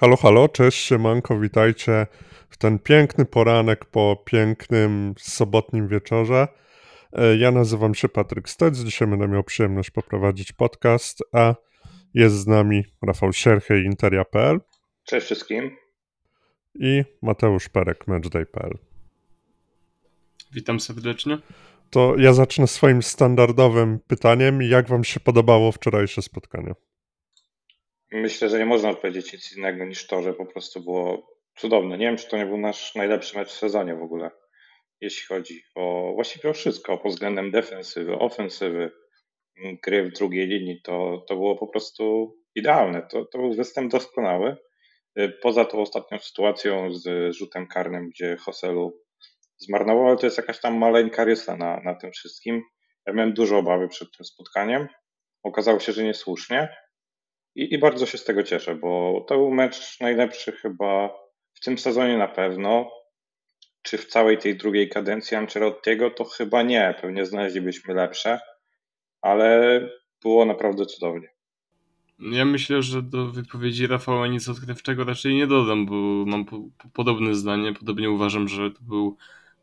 Halo, 0.00 0.16
halo, 0.16 0.48
cześć, 0.48 0.84
siemanko, 0.84 1.38
witajcie 1.38 2.06
w 2.50 2.56
ten 2.56 2.78
piękny 2.78 3.24
poranek 3.24 3.84
po 3.84 4.22
pięknym 4.24 5.14
sobotnim 5.18 5.88
wieczorze. 5.88 6.48
E, 7.12 7.36
ja 7.36 7.50
nazywam 7.50 7.94
się 7.94 8.08
Patryk 8.08 8.48
Stec, 8.48 8.78
dzisiaj 8.78 9.08
będę 9.08 9.28
miał 9.28 9.44
przyjemność 9.44 9.90
poprowadzić 9.90 10.52
podcast, 10.52 11.18
a 11.32 11.54
jest 12.14 12.34
z 12.34 12.46
nami 12.46 12.84
Rafał 13.02 13.32
Sierchej, 13.32 13.84
Interia.pl. 13.84 14.60
Cześć 15.04 15.26
wszystkim. 15.26 15.76
I 16.74 17.04
Mateusz 17.22 17.68
Perek, 17.68 18.06
Matchday.pl. 18.06 18.78
Witam 20.52 20.80
serdecznie. 20.80 21.38
To 21.90 22.14
ja 22.18 22.32
zacznę 22.32 22.66
swoim 22.66 23.02
standardowym 23.02 23.98
pytaniem. 24.06 24.62
Jak 24.62 24.88
wam 24.88 25.04
się 25.04 25.20
podobało 25.20 25.72
wczorajsze 25.72 26.22
spotkanie? 26.22 26.74
Myślę, 28.12 28.48
że 28.48 28.58
nie 28.58 28.66
można 28.66 28.90
odpowiedzieć 28.90 29.32
nic 29.32 29.56
innego 29.56 29.84
niż 29.84 30.06
to, 30.06 30.22
że 30.22 30.34
po 30.34 30.46
prostu 30.46 30.80
było 30.80 31.36
cudowne. 31.56 31.98
Nie 31.98 32.06
wiem, 32.06 32.16
czy 32.16 32.28
to 32.28 32.36
nie 32.36 32.46
był 32.46 32.56
nasz 32.56 32.94
najlepszy 32.94 33.38
mecz 33.38 33.48
w 33.48 33.58
sezonie 33.58 33.94
w 33.94 34.02
ogóle, 34.02 34.30
jeśli 35.00 35.26
chodzi 35.26 35.62
o 35.74 36.12
właściwie 36.14 36.50
o 36.50 36.52
wszystko, 36.52 36.98
pod 36.98 37.12
względem 37.12 37.50
defensywy, 37.50 38.14
ofensywy, 38.14 38.90
gry 39.84 40.10
w 40.10 40.12
drugiej 40.12 40.46
linii, 40.46 40.82
to, 40.82 41.24
to 41.28 41.34
było 41.34 41.56
po 41.56 41.66
prostu 41.66 42.34
idealne. 42.54 43.02
To, 43.10 43.24
to 43.24 43.38
był 43.38 43.54
występ 43.54 43.92
doskonały. 43.92 44.56
Poza 45.42 45.64
tą 45.64 45.80
ostatnią 45.80 46.18
sytuacją 46.18 46.94
z 46.94 47.34
rzutem 47.36 47.66
karnym, 47.66 48.08
gdzie 48.08 48.36
Hoselu 48.36 49.00
zmarnował, 49.58 50.08
ale 50.08 50.16
to 50.16 50.26
jest 50.26 50.36
jakaś 50.36 50.60
tam 50.60 50.78
maleńka 50.78 51.24
rysa 51.24 51.56
na, 51.56 51.80
na 51.80 51.94
tym 51.94 52.12
wszystkim. 52.12 52.62
Ja 53.06 53.12
miałem 53.12 53.32
dużo 53.32 53.58
obawy 53.58 53.88
przed 53.88 54.08
tym 54.16 54.26
spotkaniem. 54.26 54.88
Okazało 55.42 55.80
się, 55.80 55.92
że 55.92 56.04
niesłusznie. 56.04 56.68
I, 57.54 57.74
I 57.74 57.78
bardzo 57.78 58.06
się 58.06 58.18
z 58.18 58.24
tego 58.24 58.42
cieszę, 58.42 58.74
bo 58.74 59.24
to 59.28 59.36
był 59.36 59.50
mecz 59.50 60.00
najlepszy 60.00 60.52
chyba 60.52 61.08
w 61.54 61.60
tym 61.60 61.78
sezonie 61.78 62.18
na 62.18 62.28
pewno. 62.28 62.90
Czy 63.82 63.98
w 63.98 64.06
całej 64.06 64.38
tej 64.38 64.56
drugiej 64.56 64.88
kadencji 64.88 65.36
Ancelottiego 65.36 66.10
to 66.10 66.24
chyba 66.24 66.62
nie, 66.62 66.94
pewnie 67.00 67.26
znaleźlibyśmy 67.26 67.94
lepsze, 67.94 68.40
ale 69.22 69.80
było 70.22 70.44
naprawdę 70.44 70.86
cudownie. 70.86 71.28
Ja 72.20 72.44
myślę, 72.44 72.82
że 72.82 73.02
do 73.02 73.26
wypowiedzi 73.26 73.86
Rafała 73.86 74.26
nic 74.26 74.48
odkrywczego 74.48 75.04
raczej 75.04 75.34
nie 75.34 75.46
dodam, 75.46 75.86
bo 75.86 75.94
mam 76.26 76.44
po, 76.44 76.60
po, 76.78 76.88
podobne 76.88 77.34
zdanie. 77.34 77.74
Podobnie 77.74 78.10
uważam, 78.10 78.48
że 78.48 78.70
to 78.70 78.82
był 78.82 79.16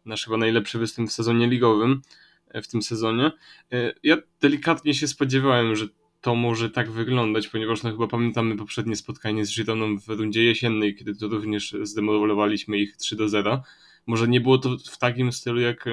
nasz 0.05 0.25
chyba 0.25 0.37
najlepszy 0.37 0.79
występ 0.79 1.09
w 1.09 1.13
sezonie 1.13 1.47
ligowym 1.47 2.01
e, 2.49 2.61
w 2.61 2.67
tym 2.67 2.81
sezonie. 2.81 3.31
E, 3.71 3.93
ja 4.03 4.17
delikatnie 4.41 4.93
się 4.93 5.07
spodziewałem, 5.07 5.75
że 5.75 5.87
to 6.27 6.35
może 6.35 6.69
tak 6.69 6.91
wyglądać, 6.91 7.47
ponieważ 7.47 7.83
no 7.83 7.91
chyba 7.91 8.07
pamiętamy 8.07 8.57
poprzednie 8.57 8.95
spotkanie 8.95 9.45
z 9.45 9.55
Gironą 9.55 9.99
w 9.99 10.07
rundzie 10.07 10.43
jesiennej, 10.43 10.95
kiedy 10.95 11.15
to 11.15 11.27
również 11.27 11.75
zdemolowaliśmy 11.81 12.77
ich 12.77 12.97
3 12.97 13.15
do 13.15 13.29
0. 13.29 13.63
Może 14.07 14.27
nie 14.27 14.41
było 14.41 14.57
to 14.57 14.77
w 14.77 14.97
takim 14.97 15.31
stylu, 15.31 15.59
jak, 15.59 15.85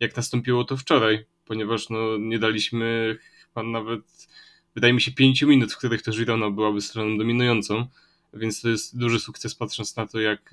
jak 0.00 0.16
nastąpiło 0.16 0.64
to 0.64 0.76
wczoraj, 0.76 1.24
ponieważ 1.44 1.90
no, 1.90 2.18
nie 2.18 2.38
daliśmy 2.38 3.18
chyba 3.44 3.62
nawet, 3.62 4.28
wydaje 4.74 4.92
mi 4.92 5.00
się, 5.00 5.12
5 5.12 5.42
minut, 5.42 5.72
w 5.72 5.78
których 5.78 6.02
to 6.02 6.12
Girona 6.12 6.50
byłaby 6.50 6.80
stroną 6.80 7.18
dominującą, 7.18 7.86
więc 8.34 8.60
to 8.60 8.68
jest 8.68 8.98
duży 8.98 9.20
sukces 9.20 9.54
patrząc 9.54 9.96
na 9.96 10.06
to, 10.06 10.20
jak, 10.20 10.52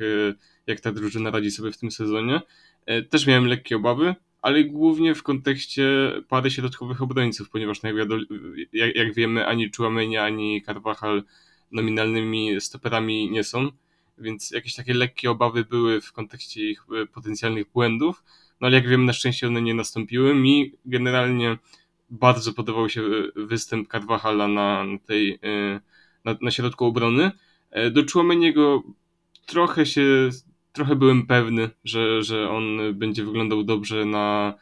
jak 0.67 0.79
ta 0.79 0.91
drużyna 0.91 1.31
radzi 1.31 1.51
sobie 1.51 1.71
w 1.71 1.77
tym 1.77 1.91
sezonie. 1.91 2.41
E, 2.85 3.01
też 3.01 3.27
miałem 3.27 3.47
lekkie 3.47 3.75
obawy, 3.75 4.15
ale 4.41 4.63
głównie 4.63 5.15
w 5.15 5.23
kontekście 5.23 6.11
pary 6.27 6.51
środkowych 6.51 7.01
obrońców, 7.01 7.49
ponieważ 7.49 7.81
no 7.83 7.89
jak, 8.73 8.95
jak, 8.95 9.13
wiemy 9.13 9.47
ani 9.47 9.71
Chouameni, 9.77 10.17
ani 10.17 10.61
Carvajal 10.61 11.23
nominalnymi 11.71 12.61
stoperami 12.61 13.31
nie 13.31 13.43
są, 13.43 13.69
więc 14.17 14.51
jakieś 14.51 14.75
takie 14.75 14.93
lekkie 14.93 15.31
obawy 15.31 15.65
były 15.65 16.01
w 16.01 16.11
kontekście 16.11 16.69
ich 16.69 16.85
e, 17.01 17.05
potencjalnych 17.05 17.71
błędów, 17.71 18.23
no 18.61 18.67
ale 18.67 18.75
jak 18.75 18.87
wiemy 18.87 19.05
na 19.05 19.13
szczęście 19.13 19.47
one 19.47 19.61
nie 19.61 19.73
nastąpiły. 19.73 20.35
Mi 20.35 20.71
generalnie 20.85 21.57
bardzo 22.09 22.53
podobał 22.53 22.89
się 22.89 23.01
e, 23.01 23.45
występ 23.45 23.91
Carvajala 23.91 24.47
na, 24.47 24.85
tej, 25.05 25.39
na, 26.25 26.37
na 26.41 26.51
środku 26.51 26.85
obrony. 26.85 27.31
Do 27.91 28.03
Chouameniego 28.13 28.83
trochę 29.45 29.85
się 29.85 30.29
trochę 30.77 30.95
byłem 30.95 31.25
pewny, 31.25 31.69
że, 31.83 32.23
że 32.23 32.49
on 32.49 32.79
będzie 32.93 33.25
wyglądał 33.25 33.63
dobrze 33.63 34.05
na, 34.05 34.53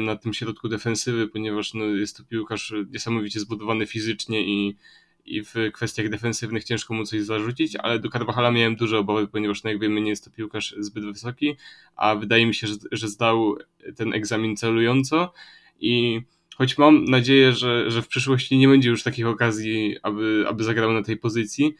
na 0.00 0.16
tym 0.16 0.34
środku 0.34 0.68
defensywy, 0.68 1.28
ponieważ 1.28 1.74
no, 1.74 1.84
jest 1.84 2.16
to 2.16 2.24
piłkarz 2.24 2.74
niesamowicie 2.90 3.40
zbudowany 3.40 3.86
fizycznie 3.86 4.46
i, 4.46 4.76
i 5.24 5.42
w 5.42 5.54
kwestiach 5.72 6.08
defensywnych 6.08 6.64
ciężko 6.64 6.94
mu 6.94 7.04
coś 7.04 7.22
zarzucić, 7.22 7.76
ale 7.76 7.98
do 7.98 8.10
Carvajala 8.10 8.50
miałem 8.50 8.76
duże 8.76 8.98
obawy, 8.98 9.28
ponieważ 9.28 9.64
no, 9.64 9.70
jak 9.70 9.80
wiemy 9.80 10.00
nie 10.00 10.10
jest 10.10 10.24
to 10.24 10.30
piłkarz 10.30 10.74
zbyt 10.78 11.04
wysoki, 11.04 11.56
a 11.96 12.14
wydaje 12.14 12.46
mi 12.46 12.54
się, 12.54 12.66
że, 12.66 12.74
że 12.92 13.08
zdał 13.08 13.56
ten 13.96 14.14
egzamin 14.14 14.56
celująco. 14.56 15.32
I 15.80 16.20
choć 16.56 16.78
mam 16.78 17.04
nadzieję, 17.04 17.52
że, 17.52 17.90
że 17.90 18.02
w 18.02 18.08
przyszłości 18.08 18.58
nie 18.58 18.68
będzie 18.68 18.90
już 18.90 19.02
takich 19.02 19.26
okazji, 19.26 19.96
aby, 20.02 20.44
aby 20.48 20.64
zagrał 20.64 20.92
na 20.92 21.02
tej 21.02 21.16
pozycji, 21.16 21.74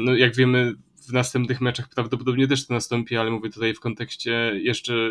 no 0.00 0.14
jak 0.14 0.36
wiemy 0.36 0.74
w 1.08 1.12
następnych 1.12 1.60
meczach 1.60 1.88
prawdopodobnie 1.88 2.48
też 2.48 2.66
to 2.66 2.74
nastąpi, 2.74 3.16
ale 3.16 3.30
mówię 3.30 3.50
tutaj 3.50 3.74
w 3.74 3.80
kontekście 3.80 4.52
jeszcze 4.62 5.10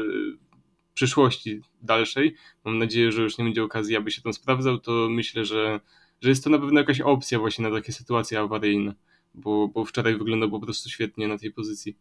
przyszłości 0.93 1.61
dalszej. 1.81 2.35
Mam 2.65 2.77
nadzieję, 2.77 3.11
że 3.11 3.21
już 3.21 3.37
nie 3.37 3.43
będzie 3.43 3.63
okazji, 3.63 3.95
aby 3.95 4.11
się 4.11 4.21
tam 4.21 4.33
sprawdzał, 4.33 4.79
to 4.79 5.07
myślę, 5.09 5.45
że, 5.45 5.79
że 6.21 6.29
jest 6.29 6.43
to 6.43 6.49
na 6.49 6.59
pewno 6.59 6.79
jakaś 6.79 7.01
opcja 7.01 7.39
właśnie 7.39 7.69
na 7.69 7.75
takie 7.75 7.93
sytuacje 7.93 8.39
awaryjne, 8.39 8.93
bo, 9.33 9.67
bo 9.67 9.85
wczoraj 9.85 10.17
wyglądał 10.17 10.49
po 10.49 10.59
prostu 10.59 10.89
świetnie 10.89 11.27
na 11.27 11.37
tej 11.37 11.51
pozycji. 11.51 11.95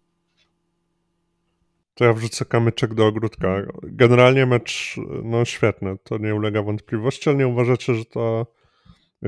To 1.95 2.05
ja 2.05 2.13
wrzucę 2.13 2.45
kamyczek 2.45 2.95
do 2.95 3.07
ogródka. 3.07 3.63
Generalnie 3.83 4.47
mecz 4.47 4.97
no 5.23 5.45
świetny, 5.45 5.97
to 6.05 6.19
nie 6.19 6.35
ulega 6.35 6.63
wątpliwości, 6.63 7.31
ale 7.31 7.39
nie 7.39 7.49
uważacie, 7.49 7.95
że 7.95 8.05
to 8.05 8.47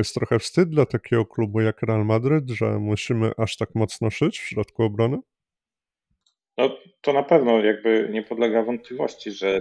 jest 0.00 0.14
trochę 0.14 0.38
wstyd 0.38 0.68
dla 0.68 0.86
takiego 0.86 1.26
klubu 1.26 1.60
jak 1.60 1.82
Real 1.82 2.06
Madryt, 2.06 2.50
że 2.50 2.78
musimy 2.78 3.32
aż 3.36 3.56
tak 3.56 3.74
mocno 3.74 4.10
szyć 4.10 4.38
w 4.38 4.48
środku 4.48 4.82
obrony? 4.82 5.18
No, 6.58 6.78
to 7.00 7.12
na 7.12 7.22
pewno 7.22 7.58
jakby 7.58 8.08
nie 8.12 8.22
podlega 8.22 8.62
wątpliwości, 8.62 9.30
że. 9.32 9.60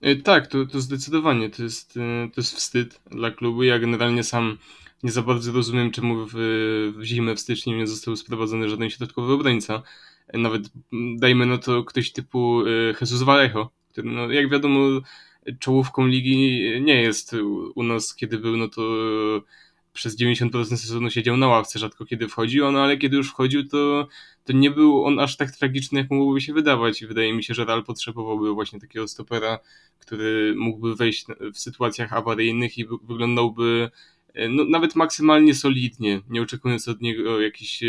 E, 0.00 0.16
tak, 0.16 0.46
to, 0.46 0.66
to 0.66 0.80
zdecydowanie 0.80 1.50
to 1.50 1.62
jest, 1.62 1.96
e, 1.96 2.28
to 2.34 2.40
jest 2.40 2.56
wstyd 2.56 3.00
dla 3.06 3.30
klubu. 3.30 3.62
Ja 3.62 3.78
generalnie 3.78 4.24
sam 4.24 4.58
nie 5.02 5.10
za 5.10 5.22
bardzo 5.22 5.52
rozumiem, 5.52 5.90
czemu 5.90 6.26
w, 6.26 6.32
w 6.96 7.02
zimę, 7.02 7.34
w 7.34 7.40
styczniu 7.40 7.76
nie 7.76 7.86
został 7.86 8.16
sprowadzony 8.16 8.68
żaden 8.68 8.90
środkowy 8.90 9.32
obrońca. 9.32 9.82
E, 10.28 10.38
nawet 10.38 10.62
dajmy 11.16 11.46
no 11.46 11.58
to 11.58 11.84
ktoś 11.84 12.12
typu 12.12 12.62
Jesus 13.00 13.22
Vallejo, 13.22 13.70
który 13.88 14.10
no, 14.10 14.30
jak 14.30 14.50
wiadomo 14.50 15.00
czołówką 15.58 16.06
ligi 16.06 16.36
nie 16.80 17.02
jest 17.02 17.36
u 17.74 17.82
nas, 17.82 18.14
kiedy 18.14 18.38
był, 18.38 18.56
no 18.56 18.68
to 18.68 18.82
przez 19.92 20.20
90% 20.20 20.76
sezonu 20.76 21.10
siedział 21.10 21.36
na 21.36 21.48
ławce, 21.48 21.78
rzadko 21.78 22.04
kiedy 22.04 22.28
wchodził, 22.28 22.72
no 22.72 22.82
ale 22.82 22.96
kiedy 22.96 23.16
już 23.16 23.30
wchodził, 23.30 23.68
to, 23.68 24.08
to 24.44 24.52
nie 24.52 24.70
był 24.70 25.04
on 25.04 25.18
aż 25.18 25.36
tak 25.36 25.50
tragiczny, 25.56 26.00
jak 26.00 26.10
mogłoby 26.10 26.40
się 26.40 26.52
wydawać. 26.52 27.02
I 27.02 27.06
wydaje 27.06 27.32
mi 27.32 27.44
się, 27.44 27.54
że 27.54 27.64
Real 27.64 27.84
potrzebowałby 27.84 28.52
właśnie 28.54 28.80
takiego 28.80 29.08
stopera, 29.08 29.58
który 29.98 30.54
mógłby 30.56 30.96
wejść 30.96 31.26
w 31.54 31.58
sytuacjach 31.58 32.12
awaryjnych 32.12 32.78
i 32.78 32.86
wyglądałby 33.02 33.90
no, 34.48 34.64
nawet 34.64 34.96
maksymalnie 34.96 35.54
solidnie, 35.54 36.20
nie 36.28 36.42
oczekując 36.42 36.88
od 36.88 37.00
niego 37.00 37.40
jakichś 37.40 37.82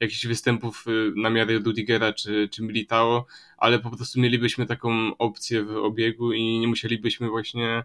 jakichś 0.00 0.26
występów 0.26 0.84
y, 0.88 1.12
na 1.16 1.30
miarę 1.30 1.58
Rudigera 1.58 2.12
czy, 2.12 2.48
czy 2.48 2.62
Militao, 2.62 3.26
ale 3.58 3.78
po 3.78 3.90
prostu 3.90 4.20
mielibyśmy 4.20 4.66
taką 4.66 5.16
opcję 5.16 5.64
w 5.64 5.76
obiegu 5.76 6.32
i 6.32 6.58
nie 6.58 6.68
musielibyśmy 6.68 7.28
właśnie 7.28 7.84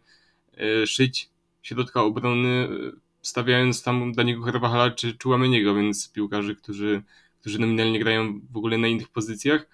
y, 0.84 0.88
szyć 0.88 1.30
środka 1.62 2.04
obrony, 2.04 2.68
y, 2.72 2.92
stawiając 3.22 3.84
tam 3.84 4.14
Daniego 4.14 4.46
Carvajala 4.46 4.92
czy 4.92 5.18
Chouameniego, 5.24 5.76
więc 5.76 6.12
piłkarzy, 6.12 6.56
którzy, 6.56 7.04
którzy 7.42 7.60
nominalnie 7.60 8.00
grają 8.00 8.42
w 8.52 8.58
ogóle 8.58 8.78
na 8.78 8.88
innych 8.88 9.10
pozycjach. 9.10 9.68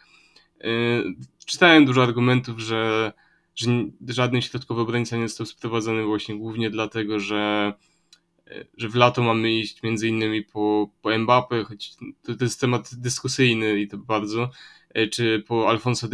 Czytałem 1.46 1.86
dużo 1.86 2.04
argumentów, 2.04 2.60
że, 2.60 3.14
że 3.56 3.72
żaden 4.08 4.42
środkowy 4.42 4.82
obrońca 4.82 5.18
nie 5.18 5.28
został 5.28 5.46
sprowadzony 5.46 6.04
właśnie 6.04 6.36
głównie 6.36 6.70
dlatego, 6.70 7.20
że 7.20 7.74
że 8.78 8.90
w 8.90 8.96
lato 8.96 9.24
mamy 9.24 9.54
iść 9.54 9.84
między 9.84 10.08
innymi 10.08 10.44
po, 10.44 10.90
po 11.02 11.18
Mbappe, 11.18 11.64
choć 11.64 11.96
to, 12.24 12.36
to 12.36 12.44
jest 12.44 12.62
temat 12.62 12.96
dyskusyjny 12.96 13.82
i 13.82 13.88
to 13.88 13.98
bardzo, 13.98 14.50
e, 14.94 15.08
czy 15.08 15.44
po 15.48 15.70
Alfonso 15.70 16.08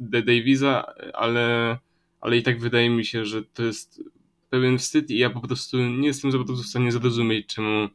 Davisa, 0.00 0.84
ale, 1.12 1.78
ale 2.20 2.36
i 2.36 2.42
tak 2.42 2.60
wydaje 2.60 2.90
mi 2.90 3.04
się, 3.04 3.24
że 3.24 3.42
to 3.42 3.62
jest 3.62 4.02
pewien 4.50 4.78
wstyd 4.78 5.10
i 5.10 5.18
ja 5.18 5.30
po 5.30 5.40
prostu 5.40 5.78
nie 5.78 6.06
jestem 6.06 6.32
za 6.32 6.38
bardzo 6.38 6.62
w 6.62 6.66
stanie 6.66 6.92
zrozumieć, 6.92 7.46
czemu, 7.46 7.88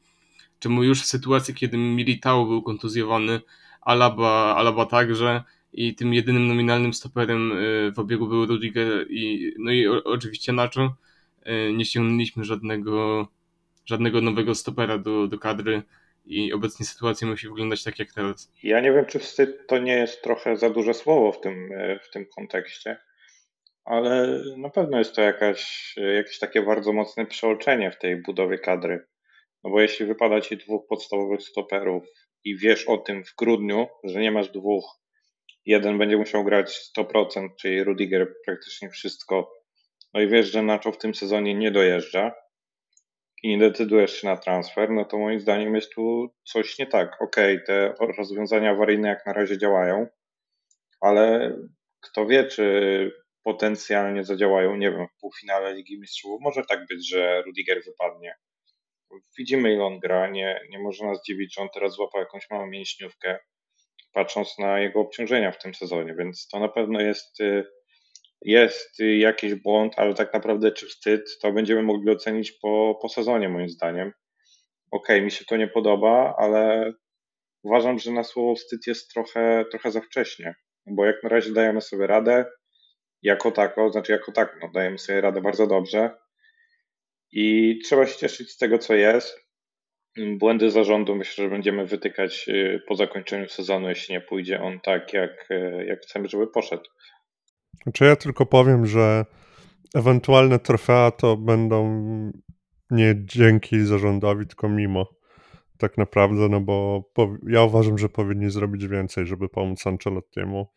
czemu 0.60 0.84
już 0.84 1.02
w 1.02 1.06
sytuacji, 1.06 1.54
kiedy 1.54 1.78
Militao 1.78 2.46
był 2.46 2.62
kontuzjowany, 2.62 3.42
Alaba, 3.82 4.56
Alaba 4.56 4.86
także 4.86 5.44
i 5.74 5.96
tym 5.96 6.14
jedynym 6.14 6.48
nominalnym 6.48 6.94
stoperem 6.94 7.52
e, 7.52 7.56
w 7.92 8.00
obiegu 8.00 8.28
był 8.28 8.46
Rudiger 8.46 9.08
i, 9.10 9.54
no 9.60 9.72
i 9.72 9.88
oczywiście 9.88 10.54
Nacho, 10.54 10.96
e, 11.44 11.74
nie 11.74 11.86
ściągnęliśmy 11.86 12.44
żadnego 12.44 13.28
żadnego 13.90 14.22
nowego 14.22 14.56
stopera 14.56 14.98
do, 14.98 15.28
do 15.28 15.40
kadry 15.40 15.82
i 16.26 16.54
obecnie 16.54 16.86
sytuacja 16.86 17.28
musi 17.28 17.48
wyglądać 17.48 17.84
tak 17.84 18.00
jak 18.00 18.14
teraz. 18.14 18.52
Ja 18.64 18.82
nie 18.82 18.92
wiem, 18.92 19.06
czy 19.06 19.20
wstyd 19.20 19.68
to 19.68 19.78
nie 19.78 19.94
jest 19.94 20.22
trochę 20.22 20.58
za 20.58 20.70
duże 20.70 20.94
słowo 20.94 21.32
w 21.32 21.42
tym, 21.42 21.70
e, 21.74 22.00
w 22.00 22.10
tym 22.10 22.26
kontekście, 22.36 22.98
ale 23.86 24.42
na 24.58 24.70
pewno 24.70 24.98
jest 24.98 25.16
to 25.16 25.22
jakaś, 25.22 25.94
jakieś 26.16 26.40
takie 26.40 26.62
bardzo 26.62 26.94
mocne 26.94 27.26
przeoczenie 27.26 27.92
w 27.92 27.98
tej 27.98 28.22
budowie 28.22 28.58
kadry. 28.58 29.06
No 29.64 29.70
bo 29.70 29.82
jeśli 29.82 30.06
wypada 30.06 30.42
ci 30.42 30.58
dwóch 30.58 30.88
podstawowych 30.88 31.42
stoperów 31.42 32.04
i 32.44 32.58
wiesz 32.58 32.86
o 32.88 32.98
tym 32.98 33.24
w 33.24 33.36
grudniu, 33.36 33.88
że 34.04 34.20
nie 34.20 34.32
masz 34.32 34.50
dwóch, 34.50 35.00
jeden 35.66 35.98
będzie 35.98 36.18
musiał 36.18 36.44
grać 36.44 36.80
100%, 36.98 37.50
czyli 37.60 37.84
Rudiger 37.84 38.34
praktycznie 38.46 38.90
wszystko, 38.90 39.52
no 40.14 40.22
i 40.22 40.28
wiesz, 40.28 40.52
że 40.52 40.64
Nacho 40.64 40.92
w 40.92 40.98
tym 40.98 41.16
sezonie 41.16 41.56
nie 41.56 41.72
dojeżdża 41.72 42.32
i 43.44 43.50
nie 43.50 43.58
decydujesz 43.58 44.22
się 44.22 44.28
na 44.28 44.38
transfer, 44.38 44.90
no 44.90 45.06
to 45.06 45.18
moim 45.18 45.40
zdaniem 45.40 45.76
jest 45.76 45.94
tu 45.94 46.30
coś 46.44 46.80
nie 46.80 46.88
tak. 46.88 47.22
Okej, 47.22 47.56
okay, 47.56 47.66
te 47.66 47.94
rozwiązania 48.18 48.72
awaryjne 48.72 49.08
jak 49.08 49.26
na 49.26 49.34
razie 49.34 49.58
działają, 49.58 50.08
ale 51.02 51.56
kto 52.02 52.26
wie, 52.26 52.44
czy 52.44 53.12
potencjalnie 53.44 54.24
zadziałają, 54.24 54.76
nie 54.76 54.92
wiem, 54.92 55.08
w 55.08 55.20
półfinale 55.20 55.74
Ligi 55.74 56.00
Mistrzów. 56.00 56.42
Może 56.42 56.62
tak 56.70 56.86
być, 56.88 57.10
że 57.10 57.42
Rudiger 57.42 57.84
wypadnie. 57.86 58.36
Widzimy, 59.38 59.74
ile 59.74 59.84
on 59.84 60.00
gra, 60.00 60.30
nie, 60.30 60.62
nie 60.70 60.80
może 60.80 61.06
nas 61.06 61.24
dziwić, 61.26 61.56
że 61.56 61.62
on 61.62 61.70
teraz 61.74 61.94
złapał 61.94 62.22
jakąś 62.22 62.50
małą 62.50 62.68
mięśniówkę, 62.68 63.40
patrząc 64.14 64.60
na 64.60 64.80
jego 64.80 65.00
obciążenia 65.00 65.52
w 65.52 65.58
tym 65.58 65.74
sezonie, 65.74 66.16
więc 66.16 66.48
to 66.48 66.60
na 66.60 66.70
pewno 66.70 67.02
jest, 67.02 67.40
y, 67.42 67.66
jest 68.42 69.00
jakiś 69.00 69.56
błąd, 69.56 69.94
ale 69.98 70.14
tak 70.14 70.34
naprawdę 70.34 70.72
czy 70.72 70.86
wstyd, 70.86 71.40
to 71.42 71.52
będziemy 71.52 71.84
mogli 71.84 72.12
ocenić 72.12 72.52
po, 72.52 73.00
po 73.02 73.10
sezonie, 73.10 73.50
moim 73.50 73.70
zdaniem. 73.70 74.08
Okej, 74.92 75.16
okay, 75.16 75.22
mi 75.22 75.32
się 75.32 75.46
to 75.46 75.58
nie 75.58 75.68
podoba, 75.68 76.36
ale 76.38 76.94
uważam, 77.64 78.00
że 78.00 78.12
na 78.12 78.24
słowo 78.24 78.56
wstyd 78.56 78.88
jest 78.88 79.14
trochę, 79.14 79.66
trochę 79.72 79.92
za 79.92 80.02
wcześnie, 80.02 80.56
bo 80.86 81.06
jak 81.06 81.24
na 81.24 81.30
razie 81.30 81.54
dajemy 81.54 81.82
sobie 81.82 82.08
radę, 82.08 82.46
jako 83.22 83.52
tako, 83.52 83.92
znaczy 83.92 84.12
jako 84.12 84.32
tak, 84.32 84.58
no, 84.62 84.70
dajemy 84.74 84.98
sobie 84.98 85.22
radę 85.22 85.42
bardzo 85.42 85.68
dobrze 85.68 86.18
i 87.32 87.78
trzeba 87.86 88.06
się 88.06 88.18
cieszyć 88.18 88.52
z 88.52 88.58
tego, 88.58 88.78
co 88.78 88.96
jest. 88.96 89.50
Błędy 90.18 90.72
zarządu 90.72 91.16
myślę, 91.16 91.44
że 91.44 91.50
będziemy 91.50 91.86
wytykać 91.86 92.50
y, 92.50 92.82
po 92.88 92.96
zakończeniu 92.96 93.48
sezonu, 93.48 93.90
jeśli 93.90 94.14
nie 94.14 94.22
pójdzie 94.22 94.62
on 94.62 94.80
tak, 94.80 95.14
jak, 95.14 95.52
y, 95.52 95.86
jak 95.88 96.02
chcemy, 96.02 96.30
żeby 96.30 96.48
poszedł. 96.48 96.84
Znaczy 97.84 98.06
ja 98.06 98.16
tylko 98.16 98.46
powiem, 98.46 98.86
że 98.86 99.26
ewentualne 99.96 100.60
trofea 100.60 101.12
to 101.12 101.38
będą 101.38 102.02
nie 102.92 103.16
dzięki 103.26 103.86
zarządowi, 103.86 104.48
tylko 104.48 104.70
mimo. 104.70 105.10
Tak 105.78 105.98
naprawdę, 105.98 106.50
no 106.50 106.62
bo 106.62 107.04
ja 107.48 107.64
uważam, 107.64 107.98
że 107.98 108.10
powinni 108.10 108.52
zrobić 108.52 108.88
więcej, 108.88 109.26
żeby 109.26 109.50
pomóc 109.50 109.88
Ancelottiemu 109.88 110.68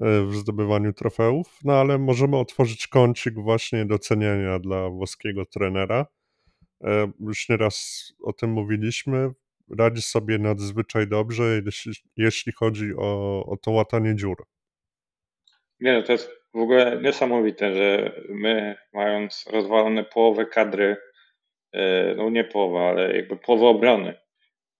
E, 0.00 0.26
w 0.26 0.34
zdobywaniu 0.34 0.92
trofeów, 0.92 1.58
no 1.64 1.72
ale 1.72 1.98
możemy 1.98 2.36
otworzyć 2.36 2.86
kącik 2.86 3.34
właśnie 3.34 3.86
docenienia 3.86 4.58
dla 4.58 4.90
włoskiego 4.90 5.46
trenera. 5.46 6.06
E, 6.84 7.12
już 7.20 7.48
nieraz 7.48 8.06
o 8.22 8.32
tym 8.32 8.50
mówiliśmy. 8.50 9.30
Radzi 9.78 10.02
sobie 10.02 10.38
nadzwyczaj 10.38 11.08
dobrze, 11.08 11.62
jeśli, 11.66 11.92
jeśli 12.16 12.52
chodzi 12.52 12.92
o, 12.96 13.44
o 13.46 13.56
to 13.56 13.70
łatanie 13.70 14.16
dziur. 14.16 14.36
Nie, 15.80 15.92
no 15.92 16.02
to 16.02 16.12
jest 16.12 16.40
w 16.54 16.58
ogóle 16.58 17.00
niesamowite, 17.02 17.74
że 17.74 18.12
my, 18.28 18.76
mając 18.92 19.46
rozwalone 19.50 20.04
połowę 20.04 20.46
kadry, 20.46 20.96
e, 21.72 22.14
no 22.14 22.30
nie 22.30 22.44
połowę, 22.44 22.78
ale 22.78 23.16
jakby 23.16 23.36
połowę 23.36 23.66
obrony, 23.66 24.14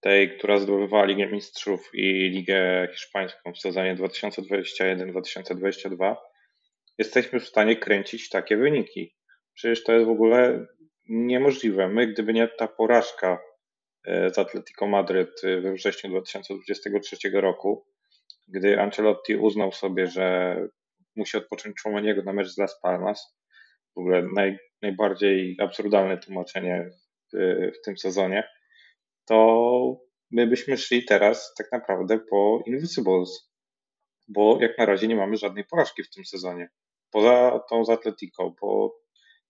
tej, 0.00 0.38
która 0.38 0.58
zdobywała 0.58 1.04
Ligę 1.04 1.26
Mistrzów 1.26 1.90
i 1.94 2.30
Ligę 2.30 2.88
Hiszpańską 2.92 3.52
w 3.52 3.58
sezonie 3.58 3.96
2021-2022, 3.96 6.16
jesteśmy 6.98 7.40
w 7.40 7.48
stanie 7.48 7.76
kręcić 7.76 8.28
takie 8.28 8.56
wyniki. 8.56 9.14
Przecież 9.54 9.84
to 9.84 9.92
jest 9.92 10.06
w 10.06 10.10
ogóle 10.10 10.66
niemożliwe. 11.08 11.88
My, 11.88 12.06
gdyby 12.06 12.32
nie 12.32 12.48
ta 12.48 12.68
porażka 12.68 13.38
e, 14.06 14.30
z 14.30 14.38
Atletico 14.38 14.86
Madryt 14.86 15.40
we 15.62 15.72
wrześniu 15.72 16.10
2023 16.10 17.16
roku, 17.32 17.86
gdy 18.48 18.80
Ancelotti 18.80 19.36
uznał 19.36 19.72
sobie, 19.72 20.06
że 20.06 20.56
musi 21.16 21.36
odpocząć 21.36 21.76
Człomaniego 21.76 22.22
na 22.22 22.32
mecz 22.32 22.48
z 22.48 22.58
Las 22.58 22.80
Palmas, 22.80 23.36
w 23.96 23.98
ogóle 23.98 24.28
naj, 24.34 24.58
najbardziej 24.82 25.56
absurdalne 25.60 26.18
tłumaczenie 26.18 26.90
w, 27.32 27.36
w 27.78 27.84
tym 27.84 27.98
sezonie, 27.98 28.48
to 29.24 29.96
my 30.30 30.46
byśmy 30.46 30.76
szli 30.76 31.04
teraz 31.04 31.54
tak 31.58 31.72
naprawdę 31.72 32.18
po 32.18 32.62
Invisibles, 32.66 33.52
bo 34.28 34.58
jak 34.60 34.78
na 34.78 34.86
razie 34.86 35.08
nie 35.08 35.16
mamy 35.16 35.36
żadnej 35.36 35.64
porażki 35.64 36.02
w 36.02 36.10
tym 36.10 36.24
sezonie. 36.24 36.70
Poza 37.10 37.60
tą 37.70 37.84
z 37.84 37.90
Atletico, 37.90 38.54
bo 38.60 38.96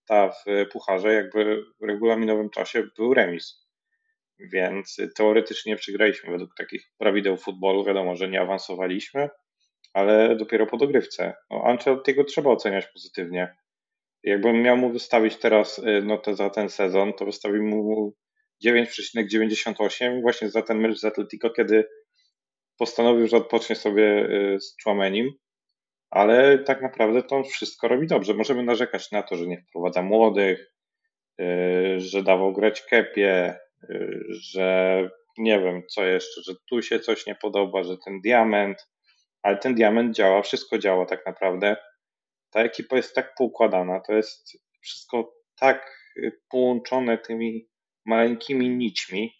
ta 0.06 0.28
w 0.28 0.44
Pucharze 0.72 1.12
jakby 1.12 1.62
w 1.80 1.84
regulaminowym 1.84 2.50
czasie 2.50 2.84
był 2.96 3.14
remis. 3.14 3.66
Więc 4.38 4.96
teoretycznie 5.16 5.76
przegraliśmy 5.76 6.30
według 6.30 6.54
takich 6.56 6.82
prawideł 6.98 7.36
futbolu. 7.36 7.84
Wiadomo, 7.84 8.16
że 8.16 8.28
nie 8.28 8.40
awansowaliśmy, 8.40 9.28
ale 9.92 10.36
dopiero 10.36 10.66
po 10.66 10.76
dogrywce. 10.76 11.34
No, 11.50 11.62
Ancelottiego 11.64 12.24
trzeba 12.24 12.50
oceniać 12.50 12.86
pozytywnie. 12.86 13.56
Jakbym 14.22 14.62
miał 14.62 14.76
mu 14.76 14.90
wystawić 14.90 15.36
teraz 15.36 15.78
y, 15.78 16.02
notę 16.02 16.34
za 16.36 16.50
ten 16.50 16.68
sezon, 16.68 17.12
to 17.12 17.24
wystawił 17.24 17.62
mu 17.62 18.12
9,98 18.64 20.20
właśnie 20.22 20.50
za 20.50 20.62
ten 20.62 20.78
mecz 20.78 20.98
z 20.98 21.04
Atletico, 21.04 21.50
kiedy 21.50 21.88
postanowił, 22.78 23.26
że 23.26 23.36
odpocznie 23.36 23.76
sobie 23.76 24.28
y, 24.30 24.60
z 24.60 24.76
Chouamenim, 24.84 25.30
ale 26.10 26.58
tak 26.58 26.82
naprawdę 26.82 27.22
to 27.22 27.42
wszystko 27.42 27.88
robi 27.88 28.06
dobrze. 28.06 28.34
Możemy 28.34 28.62
narzekać 28.62 29.10
na 29.10 29.22
to, 29.22 29.36
że 29.36 29.46
nie 29.46 29.62
wprowadza 29.68 30.02
młodych, 30.02 30.72
y, 31.40 32.00
że 32.00 32.22
dawał 32.22 32.52
grać 32.52 32.82
kepie, 32.82 33.58
że 34.30 35.08
nie 35.38 35.60
wiem 35.60 35.82
co 35.90 36.04
jeszcze, 36.04 36.42
że 36.42 36.54
tu 36.68 36.82
się 36.82 37.00
coś 37.00 37.26
nie 37.26 37.34
podoba, 37.34 37.82
że 37.82 37.96
ten 38.04 38.20
diament, 38.20 38.88
ale 39.42 39.56
ten 39.56 39.74
diament 39.74 40.16
działa, 40.16 40.42
wszystko 40.42 40.78
działa 40.78 41.06
tak 41.06 41.26
naprawdę. 41.26 41.76
Ta 42.50 42.60
ekipa 42.60 42.96
jest 42.96 43.14
tak 43.14 43.34
poukładana, 43.34 44.00
to 44.00 44.12
jest 44.12 44.58
wszystko 44.80 45.34
tak 45.60 46.00
połączone 46.50 47.18
tymi 47.18 47.68
maleńkimi 48.06 48.70
nićmi, 48.70 49.32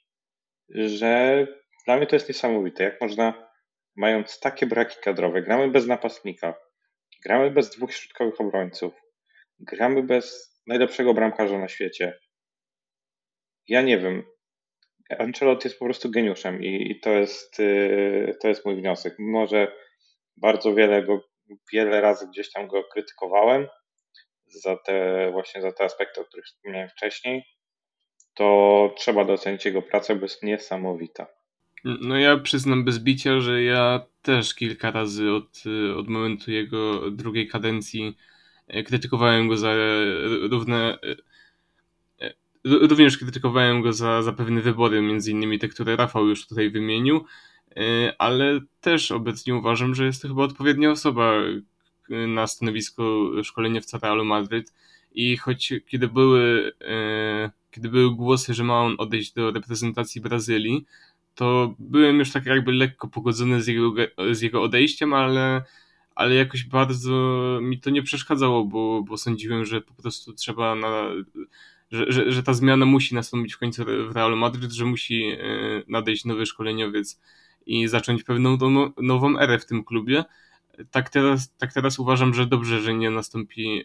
że 0.68 1.46
dla 1.86 1.96
mnie 1.96 2.06
to 2.06 2.16
jest 2.16 2.28
niesamowite. 2.28 2.84
Jak 2.84 3.00
można, 3.00 3.50
mając 3.96 4.40
takie 4.40 4.66
braki 4.66 4.96
kadrowe, 5.02 5.42
gramy 5.42 5.68
bez 5.68 5.86
napastnika, 5.86 6.54
gramy 7.24 7.50
bez 7.50 7.70
dwóch 7.70 7.92
środkowych 7.92 8.40
obrońców, 8.40 8.94
gramy 9.58 10.02
bez 10.02 10.56
najlepszego 10.66 11.14
bramkarza 11.14 11.58
na 11.58 11.68
świecie. 11.68 12.18
Ja 13.68 13.82
nie 13.82 13.98
wiem. 13.98 14.22
Ancelotti 15.18 15.68
jest 15.68 15.78
po 15.78 15.84
prostu 15.84 16.10
geniuszem 16.10 16.62
i, 16.62 16.90
i 16.90 17.00
to, 17.00 17.10
jest, 17.10 17.60
y, 17.60 18.36
to 18.40 18.48
jest 18.48 18.66
mój 18.66 18.76
wniosek. 18.76 19.14
Mimo, 19.18 19.46
że 19.46 19.72
bardzo 20.36 20.74
wiele, 20.74 21.02
go, 21.02 21.20
wiele 21.72 22.00
razy 22.00 22.28
gdzieś 22.28 22.52
tam 22.52 22.68
go 22.68 22.84
krytykowałem 22.84 23.66
za 24.46 24.76
te 24.76 25.28
właśnie 25.32 25.62
za 25.62 25.72
te 25.72 25.84
aspekty, 25.84 26.20
o 26.20 26.24
których 26.24 26.46
wspomniałem 26.46 26.88
wcześniej, 26.88 27.44
to 28.34 28.94
trzeba 28.96 29.24
docenić 29.24 29.64
jego 29.64 29.82
pracę, 29.82 30.16
bo 30.16 30.22
jest 30.22 30.42
niesamowita. 30.42 31.26
No 31.84 32.18
ja 32.18 32.38
przyznam 32.38 32.84
bez 32.84 32.98
bicia, 32.98 33.40
że 33.40 33.62
ja 33.62 34.00
też 34.22 34.54
kilka 34.54 34.90
razy 34.90 35.32
od, 35.32 35.62
od 35.96 36.08
momentu 36.08 36.50
jego 36.50 37.10
drugiej 37.10 37.48
kadencji 37.48 38.16
e, 38.68 38.82
krytykowałem 38.82 39.48
go 39.48 39.56
za 39.56 39.74
równe 40.50 40.98
e, 41.02 42.26
e, 42.26 42.32
również 42.64 43.18
krytykowałem 43.18 43.82
go 43.82 43.92
za, 43.92 44.22
za 44.22 44.32
pewne 44.32 44.60
wybory, 44.60 45.02
między 45.02 45.30
innymi 45.30 45.58
te, 45.58 45.68
które 45.68 45.96
Rafał 45.96 46.26
już 46.26 46.48
tutaj 46.48 46.70
wymienił, 46.70 47.24
ale 48.18 48.60
też 48.80 49.12
obecnie 49.12 49.54
uważam, 49.54 49.94
że 49.94 50.04
jest 50.04 50.22
to 50.22 50.28
chyba 50.28 50.42
odpowiednia 50.42 50.90
osoba 50.90 51.32
na 52.08 52.46
stanowisko 52.46 53.30
szkoleniowca 53.42 53.98
Realu 53.98 54.24
Madryt. 54.24 54.72
I 55.12 55.36
choć 55.36 55.72
kiedy 55.86 56.08
były 56.08 56.72
kiedy 57.70 57.88
były 57.88 58.16
głosy, 58.16 58.54
że 58.54 58.64
ma 58.64 58.80
on 58.80 58.94
odejść 58.98 59.32
do 59.32 59.50
reprezentacji 59.50 60.20
Brazylii, 60.20 60.86
to 61.34 61.74
byłem 61.78 62.18
już 62.18 62.32
tak 62.32 62.46
jakby 62.46 62.72
lekko 62.72 63.08
pogodzony 63.08 63.62
z 63.62 63.66
jego, 63.66 63.94
z 64.32 64.40
jego 64.40 64.62
odejściem, 64.62 65.14
ale, 65.14 65.62
ale 66.14 66.34
jakoś 66.34 66.64
bardzo 66.64 67.10
mi 67.62 67.80
to 67.80 67.90
nie 67.90 68.02
przeszkadzało, 68.02 68.64
bo, 68.64 69.02
bo 69.02 69.16
sądziłem, 69.16 69.64
że 69.64 69.80
po 69.80 69.94
prostu 69.94 70.32
trzeba 70.32 70.74
na, 70.74 71.10
że, 71.90 72.12
że, 72.12 72.32
że 72.32 72.42
ta 72.42 72.54
zmiana 72.54 72.86
musi 72.86 73.14
nastąpić 73.14 73.54
w 73.54 73.58
końcu 73.58 73.84
w 73.84 74.12
Realu 74.14 74.36
Madryt, 74.36 74.72
że 74.72 74.84
musi 74.84 75.32
nadejść 75.88 76.24
nowy 76.24 76.46
szkoleniowiec 76.46 77.20
i 77.66 77.88
zacząć 77.88 78.24
pewną 78.24 78.58
nową 78.96 79.38
erę 79.38 79.58
w 79.58 79.66
tym 79.66 79.84
klubie. 79.84 80.24
Tak 80.90 81.10
teraz, 81.10 81.56
tak 81.56 81.72
teraz 81.72 81.98
uważam, 81.98 82.34
że 82.34 82.46
dobrze, 82.46 82.80
że 82.80 82.94
nie 82.94 83.10
nastąpi 83.10 83.80
e, 83.80 83.82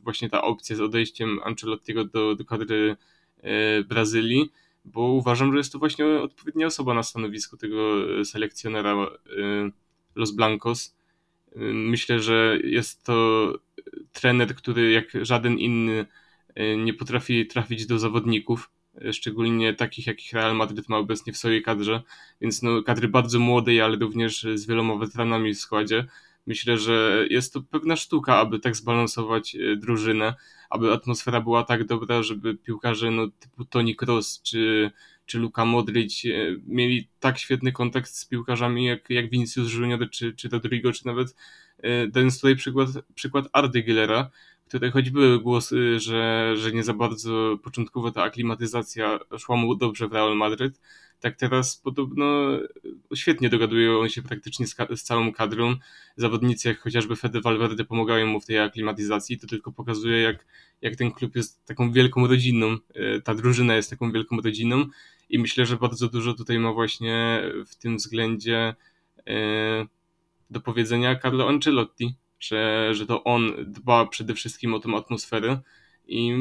właśnie 0.00 0.30
ta 0.30 0.42
opcja 0.42 0.76
z 0.76 0.80
odejściem 0.80 1.40
Ancelottiego 1.44 2.04
do, 2.04 2.34
do 2.34 2.44
kadry 2.44 2.96
e, 3.42 3.82
Brazylii, 3.84 4.52
bo 4.84 5.00
uważam, 5.00 5.52
że 5.52 5.58
jest 5.58 5.72
to 5.72 5.78
właśnie 5.78 6.06
odpowiednia 6.06 6.66
osoba 6.66 6.94
na 6.94 7.02
stanowisku 7.02 7.56
tego 7.56 7.78
selekcjonera 8.24 8.96
Los 10.14 10.32
Blancos. 10.32 10.96
Myślę, 11.72 12.20
że 12.20 12.58
jest 12.64 13.04
to 13.04 13.52
trener, 14.12 14.54
który 14.54 14.92
jak 14.92 15.06
żaden 15.22 15.58
inny 15.58 16.06
nie 16.76 16.94
potrafi 16.94 17.46
trafić 17.46 17.86
do 17.86 17.98
zawodników 17.98 18.70
szczególnie 19.12 19.74
takich, 19.74 20.06
jakich 20.06 20.32
Real 20.32 20.56
Madrid 20.56 20.88
ma 20.88 20.96
obecnie 20.96 21.32
w 21.32 21.36
swojej 21.36 21.62
kadrze, 21.62 22.02
więc 22.40 22.62
no, 22.62 22.82
kadry 22.82 23.08
bardzo 23.08 23.38
młodej, 23.38 23.80
ale 23.80 23.96
również 23.96 24.46
z 24.54 24.66
wieloma 24.66 24.96
weteranami 24.96 25.54
w 25.54 25.58
składzie. 25.58 26.04
Myślę, 26.46 26.78
że 26.78 27.26
jest 27.30 27.52
to 27.52 27.62
pewna 27.62 27.96
sztuka, 27.96 28.36
aby 28.36 28.58
tak 28.58 28.76
zbalansować 28.76 29.56
e, 29.56 29.76
drużynę, 29.76 30.34
aby 30.70 30.92
atmosfera 30.92 31.40
była 31.40 31.64
tak 31.64 31.84
dobra, 31.84 32.22
żeby 32.22 32.54
piłkarze 32.54 33.10
no, 33.10 33.28
typu 33.38 33.64
Toni 33.64 33.96
Kroos 33.96 34.42
czy, 34.42 34.90
czy 35.26 35.38
Luka 35.38 35.64
Modric 35.64 36.24
e, 36.24 36.28
mieli 36.66 37.08
tak 37.20 37.38
świetny 37.38 37.72
kontakt 37.72 38.10
z 38.10 38.26
piłkarzami 38.26 38.84
jak, 38.84 39.10
jak 39.10 39.30
Vinicius 39.30 39.72
Junior 39.72 40.10
czy, 40.10 40.32
czy 40.32 40.48
Rodrigo, 40.48 40.92
czy 40.92 41.06
nawet 41.06 41.34
e, 41.78 42.08
ten 42.08 42.30
tutaj 42.30 42.56
przykład, 42.56 42.88
przykład 43.14 43.48
Ardy 43.52 43.82
Gillera, 43.82 44.30
Tutaj 44.68 44.90
choć 44.90 45.10
były 45.10 45.40
głosy, 45.40 46.00
że, 46.00 46.54
że 46.56 46.72
nie 46.72 46.84
za 46.84 46.94
bardzo 46.94 47.58
początkowo 47.62 48.10
ta 48.10 48.22
aklimatyzacja 48.22 49.18
szła 49.38 49.56
mu 49.56 49.74
dobrze 49.74 50.08
w 50.08 50.12
Real 50.12 50.36
Madrid, 50.36 50.80
tak 51.20 51.36
teraz 51.36 51.76
podobno 51.76 52.58
świetnie 53.14 53.48
dogaduje 53.48 53.98
on 53.98 54.08
się 54.08 54.22
praktycznie 54.22 54.66
z, 54.66 54.76
z, 54.96 55.02
całą 55.02 55.32
kadrą. 55.32 55.76
Zawodnicy 56.16 56.68
jak 56.68 56.80
chociażby 56.80 57.16
Fede 57.16 57.40
Valverde 57.40 57.84
pomagają 57.84 58.26
mu 58.26 58.40
w 58.40 58.46
tej 58.46 58.58
aklimatyzacji, 58.58 59.38
to 59.38 59.46
tylko 59.46 59.72
pokazuje 59.72 60.20
jak, 60.20 60.46
jak 60.82 60.96
ten 60.96 61.10
klub 61.10 61.36
jest 61.36 61.66
taką 61.66 61.92
wielką 61.92 62.26
rodziną, 62.26 62.76
e, 62.94 63.20
ta 63.20 63.34
drużyna 63.34 63.76
jest 63.76 63.90
taką 63.90 64.12
wielką 64.12 64.40
rodziną 64.40 64.86
i 65.28 65.38
myślę, 65.38 65.66
że 65.66 65.76
bardzo 65.76 66.08
dużo 66.08 66.34
tutaj 66.34 66.58
ma 66.58 66.72
właśnie 66.72 67.42
w 67.66 67.76
tym 67.76 67.96
względzie 67.96 68.74
e, 69.26 69.86
do 70.50 70.60
powiedzenia 70.60 71.16
Carlo 71.16 71.48
Ancelotti, 71.48 72.14
że, 72.40 72.90
że 72.94 73.06
to 73.06 73.24
on 73.24 73.52
dba 73.66 74.06
przede 74.06 74.34
wszystkim 74.34 74.74
o 74.74 74.80
tę 74.80 74.88
atmosferę. 74.96 75.60
I 76.08 76.32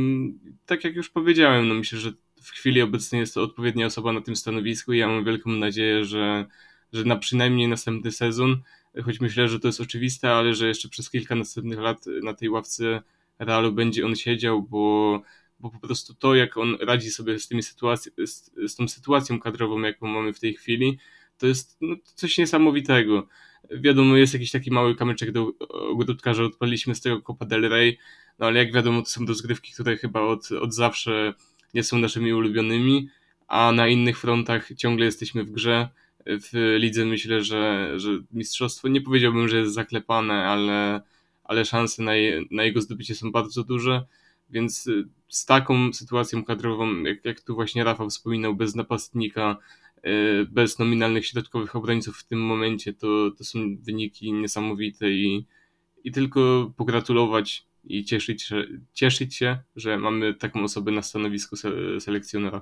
tak 0.65 0.83
jak 0.83 0.95
już 0.95 1.09
powiedziałem, 1.09 1.67
no 1.67 1.73
myślę, 1.73 1.99
że 1.99 2.11
w 2.41 2.49
chwili 2.49 2.81
obecnej 2.81 3.21
jest 3.21 3.33
to 3.33 3.41
odpowiednia 3.41 3.85
osoba 3.85 4.13
na 4.13 4.21
tym 4.21 4.35
stanowisku 4.35 4.93
i 4.93 4.97
ja 4.97 5.07
mam 5.07 5.25
wielką 5.25 5.49
nadzieję, 5.49 6.05
że, 6.05 6.45
że 6.93 7.03
na 7.03 7.15
przynajmniej 7.15 7.67
następny 7.67 8.11
sezon, 8.11 8.61
choć 9.03 9.19
myślę, 9.19 9.47
że 9.47 9.59
to 9.59 9.67
jest 9.67 9.81
oczywiste, 9.81 10.31
ale 10.31 10.53
że 10.53 10.67
jeszcze 10.67 10.89
przez 10.89 11.09
kilka 11.09 11.35
następnych 11.35 11.79
lat 11.79 12.05
na 12.23 12.33
tej 12.33 12.49
ławce 12.49 13.01
Realu 13.39 13.71
będzie 13.71 14.05
on 14.05 14.15
siedział, 14.15 14.61
bo, 14.61 15.21
bo 15.59 15.69
po 15.71 15.79
prostu 15.79 16.13
to, 16.13 16.35
jak 16.35 16.57
on 16.57 16.77
radzi 16.81 17.11
sobie 17.11 17.39
z, 17.39 17.47
tymi 17.47 17.63
sytuacji, 17.63 18.11
z, 18.25 18.51
z 18.67 18.75
tą 18.75 18.87
sytuacją 18.87 19.39
kadrową, 19.39 19.81
jaką 19.81 20.07
mamy 20.07 20.33
w 20.33 20.39
tej 20.39 20.53
chwili, 20.53 20.99
to 21.37 21.47
jest 21.47 21.77
no, 21.81 21.95
coś 22.15 22.37
niesamowitego 22.37 23.27
wiadomo, 23.71 24.17
jest 24.17 24.33
jakiś 24.33 24.51
taki 24.51 24.71
mały 24.71 24.95
kamyczek 24.95 25.31
do 25.31 25.51
ogródka, 25.69 26.33
że 26.33 26.45
odpaliliśmy 26.45 26.95
z 26.95 27.01
tego 27.01 27.21
Copa 27.21 27.45
del 27.45 27.69
Rey, 27.69 27.97
no 28.39 28.45
ale 28.45 28.59
jak 28.59 28.73
wiadomo, 28.73 29.01
to 29.01 29.09
są 29.09 29.25
rozgrywki, 29.25 29.73
które 29.73 29.97
chyba 29.97 30.21
od, 30.21 30.51
od 30.51 30.73
zawsze 30.73 31.33
nie 31.73 31.83
są 31.83 31.97
naszymi 31.97 32.33
ulubionymi, 32.33 33.09
a 33.47 33.71
na 33.71 33.87
innych 33.87 34.19
frontach 34.19 34.75
ciągle 34.75 35.05
jesteśmy 35.05 35.43
w 35.43 35.51
grze. 35.51 35.89
W 36.25 36.75
lidze 36.79 37.05
myślę, 37.05 37.43
że, 37.43 37.93
że 37.99 38.09
mistrzostwo 38.31 38.87
nie 38.87 39.01
powiedziałbym, 39.01 39.47
że 39.47 39.57
jest 39.57 39.73
zaklepane, 39.73 40.45
ale, 40.45 41.01
ale 41.43 41.65
szanse 41.65 42.03
na, 42.03 42.15
je, 42.15 42.41
na 42.51 42.63
jego 42.63 42.81
zdobycie 42.81 43.15
są 43.15 43.31
bardzo 43.31 43.63
duże, 43.63 44.05
więc 44.49 44.89
z 45.27 45.45
taką 45.45 45.93
sytuacją 45.93 46.43
kadrową, 46.43 47.03
jak, 47.03 47.25
jak 47.25 47.41
tu 47.41 47.55
właśnie 47.55 47.83
Rafał 47.83 48.09
wspominał, 48.09 48.55
bez 48.55 48.75
napastnika, 48.75 49.57
bez 50.49 50.79
nominalnych 50.79 51.25
środkowych 51.25 51.75
obrońców 51.75 52.17
w 52.17 52.27
tym 52.27 52.39
momencie 52.39 52.93
to, 52.93 53.31
to 53.37 53.43
są 53.43 53.59
wyniki 53.81 54.33
niesamowite 54.33 55.09
i, 55.11 55.47
i 56.03 56.11
tylko 56.11 56.71
pogratulować 56.77 57.67
i 57.83 58.05
cieszyć, 58.05 58.43
się, 58.43 58.63
cieszyć 58.93 59.35
się, 59.35 59.57
że 59.75 59.97
mamy 59.97 60.33
taką 60.33 60.63
osobę 60.63 60.91
na 60.91 61.01
stanowisku 61.01 61.55
selekcjonera. 61.99 62.61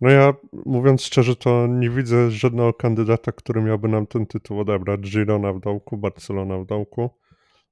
No 0.00 0.10
ja 0.10 0.34
mówiąc 0.66 1.02
szczerze, 1.02 1.36
to 1.36 1.66
nie 1.66 1.90
widzę 1.90 2.30
żadnego 2.30 2.72
kandydata, 2.72 3.32
który 3.32 3.62
miałby 3.62 3.88
nam 3.88 4.06
ten 4.06 4.26
tytuł 4.26 4.60
odebrać. 4.60 5.00
Girona 5.00 5.52
w 5.52 5.60
dołku, 5.60 5.96
Barcelona 5.96 6.58
w 6.58 6.66
dołku, 6.66 7.10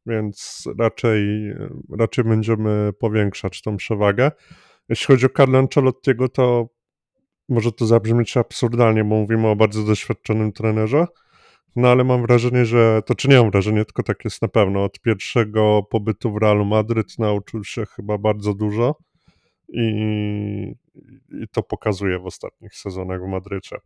więc 0.06 0.64
raczej, 0.78 1.22
raczej 1.98 2.24
będziemy 2.24 2.92
powiększać 2.98 3.62
tą 3.62 3.76
przewagę. 3.76 4.30
Jeśli 4.88 5.06
chodzi 5.06 5.26
o 5.26 5.28
Carlo 5.28 5.58
Ancelottiego, 5.58 6.28
to 6.28 6.68
może 7.52 7.72
to 7.72 7.86
zabrzmieć 7.86 8.36
absurdalnie, 8.36 9.04
bo 9.04 9.14
mówimy 9.14 9.48
o 9.48 9.56
bardzo 9.56 9.84
doświadczonym 9.84 10.52
trenerze, 10.52 11.06
no 11.76 11.88
ale 11.88 12.04
mam 12.04 12.22
wrażenie, 12.22 12.64
że, 12.64 13.02
to 13.06 13.14
czy 13.14 13.28
nie 13.28 13.40
mam 13.40 13.50
wrażenie, 13.50 13.84
tylko 13.84 14.02
tak 14.02 14.24
jest 14.24 14.42
na 14.42 14.48
pewno, 14.48 14.84
od 14.84 15.00
pierwszego 15.00 15.82
pobytu 15.90 16.32
w 16.32 16.36
Realu 16.36 16.64
Madryt 16.64 17.18
nauczył 17.18 17.64
się 17.64 17.86
chyba 17.86 18.18
bardzo 18.18 18.54
dużo 18.54 18.94
i, 19.68 20.74
i 21.42 21.48
to 21.52 21.62
pokazuje 21.62 22.18
w 22.18 22.26
ostatnich 22.26 22.74
sezonach 22.74 23.20
w 23.20 23.28
Madrycie. 23.28 23.76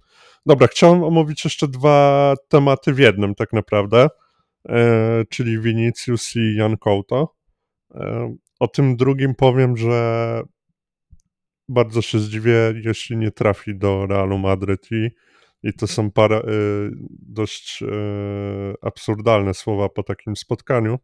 Dobra, 0.46 0.66
chciałem 0.66 1.04
omówić 1.04 1.44
jeszcze 1.44 1.68
dwa 1.68 2.34
tematy 2.48 2.92
w 2.92 2.98
jednym 2.98 3.34
tak 3.34 3.52
naprawdę, 3.52 4.08
e, 4.68 5.24
czyli 5.30 5.60
Vinicius 5.60 6.36
i 6.36 6.56
Jan 6.56 6.76
Couto. 6.76 7.34
E, 7.94 8.34
o 8.60 8.68
tym 8.68 8.96
drugim 8.96 9.34
powiem, 9.34 9.76
że 9.76 10.42
bardzo 11.68 12.02
się 12.02 12.18
zdziwię, 12.18 12.74
jeśli 12.84 13.16
nie 13.16 13.30
trafi 13.30 13.74
do 13.74 14.06
Realu 14.06 14.38
Madryt 14.38 14.88
i, 14.92 15.10
i 15.62 15.72
to 15.72 15.86
są 15.86 16.10
parę 16.10 16.40
y, 16.40 16.90
dość 17.10 17.82
y, 17.82 17.86
absurdalne 18.82 19.54
słowa 19.54 19.88
po 19.88 20.02
takim 20.02 20.36
spotkaniu, 20.36 20.98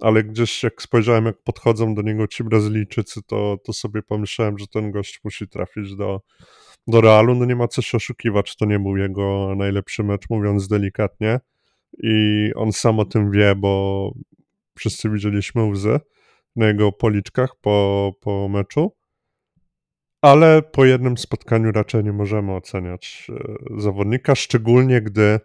ale 0.00 0.24
gdzieś 0.24 0.62
jak 0.62 0.82
spojrzałem, 0.82 1.24
jak 1.26 1.42
podchodzą 1.42 1.94
do 1.94 2.02
niego 2.02 2.26
ci 2.26 2.44
Brazylijczycy, 2.44 3.20
to, 3.26 3.58
to 3.64 3.72
sobie 3.72 4.02
pomyślałem, 4.02 4.58
że 4.58 4.66
ten 4.66 4.90
gość 4.90 5.20
musi 5.24 5.48
trafić 5.48 5.96
do, 5.96 6.20
do 6.86 7.00
Realu. 7.00 7.34
No 7.34 7.44
nie 7.44 7.56
ma 7.56 7.68
co 7.68 7.82
się 7.82 7.96
oszukiwać, 7.96 8.56
to 8.56 8.66
nie 8.66 8.78
był 8.78 8.96
jego 8.96 9.54
najlepszy 9.56 10.04
mecz, 10.04 10.30
mówiąc 10.30 10.68
delikatnie 10.68 11.40
i 12.02 12.50
on 12.54 12.72
sam 12.72 12.98
o 12.98 13.04
tym 13.04 13.30
wie, 13.30 13.54
bo 13.54 14.12
wszyscy 14.78 15.10
widzieliśmy 15.10 15.64
łzy 15.64 16.00
na 16.56 16.66
jego 16.66 16.92
policzkach 16.92 17.50
po, 17.60 18.12
po 18.20 18.48
meczu 18.48 18.92
ale 20.22 20.62
po 20.62 20.84
jednym 20.84 21.18
spotkaniu 21.18 21.72
raczej 21.72 22.04
nie 22.04 22.12
możemy 22.12 22.54
oceniać 22.54 23.26
e, 23.30 23.80
zawodnika, 23.80 24.34
szczególnie 24.34 25.00
gdy 25.00 25.40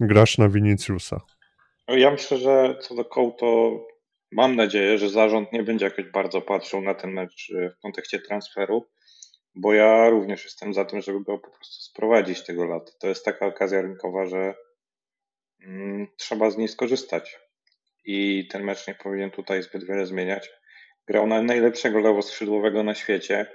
grasz 0.00 0.38
na 0.38 0.48
Viniciusa. 0.48 1.20
Ja 1.88 2.10
myślę, 2.10 2.38
że 2.38 2.78
co 2.80 2.94
do 2.94 3.04
to 3.38 3.80
mam 4.32 4.56
nadzieję, 4.56 4.98
że 4.98 5.08
zarząd 5.08 5.52
nie 5.52 5.62
będzie 5.62 5.84
jakoś 5.84 6.04
bardzo 6.04 6.40
patrzył 6.40 6.80
na 6.80 6.94
ten 6.94 7.12
mecz 7.12 7.52
e, 7.56 7.70
w 7.70 7.78
kontekście 7.78 8.18
transferu, 8.18 8.86
bo 9.54 9.72
ja 9.72 10.10
również 10.10 10.44
jestem 10.44 10.74
za 10.74 10.84
tym, 10.84 11.00
żeby 11.00 11.20
go 11.20 11.38
po 11.38 11.50
prostu 11.50 11.82
sprowadzić 11.82 12.44
tego 12.44 12.64
lata. 12.64 12.92
To 13.00 13.08
jest 13.08 13.24
taka 13.24 13.46
okazja 13.46 13.82
rynkowa, 13.82 14.26
że 14.26 14.54
mm, 15.62 16.06
trzeba 16.16 16.50
z 16.50 16.56
niej 16.56 16.68
skorzystać. 16.68 17.40
I 18.04 18.48
ten 18.50 18.64
mecz 18.64 18.88
nie 18.88 18.94
powinien 18.94 19.30
tutaj 19.30 19.62
zbyt 19.62 19.84
wiele 19.84 20.06
zmieniać. 20.06 20.50
Grał 21.06 21.26
na 21.26 21.42
najlepszego 21.42 22.00
lewoskrzydłowego 22.00 22.82
na 22.82 22.94
świecie 22.94 23.46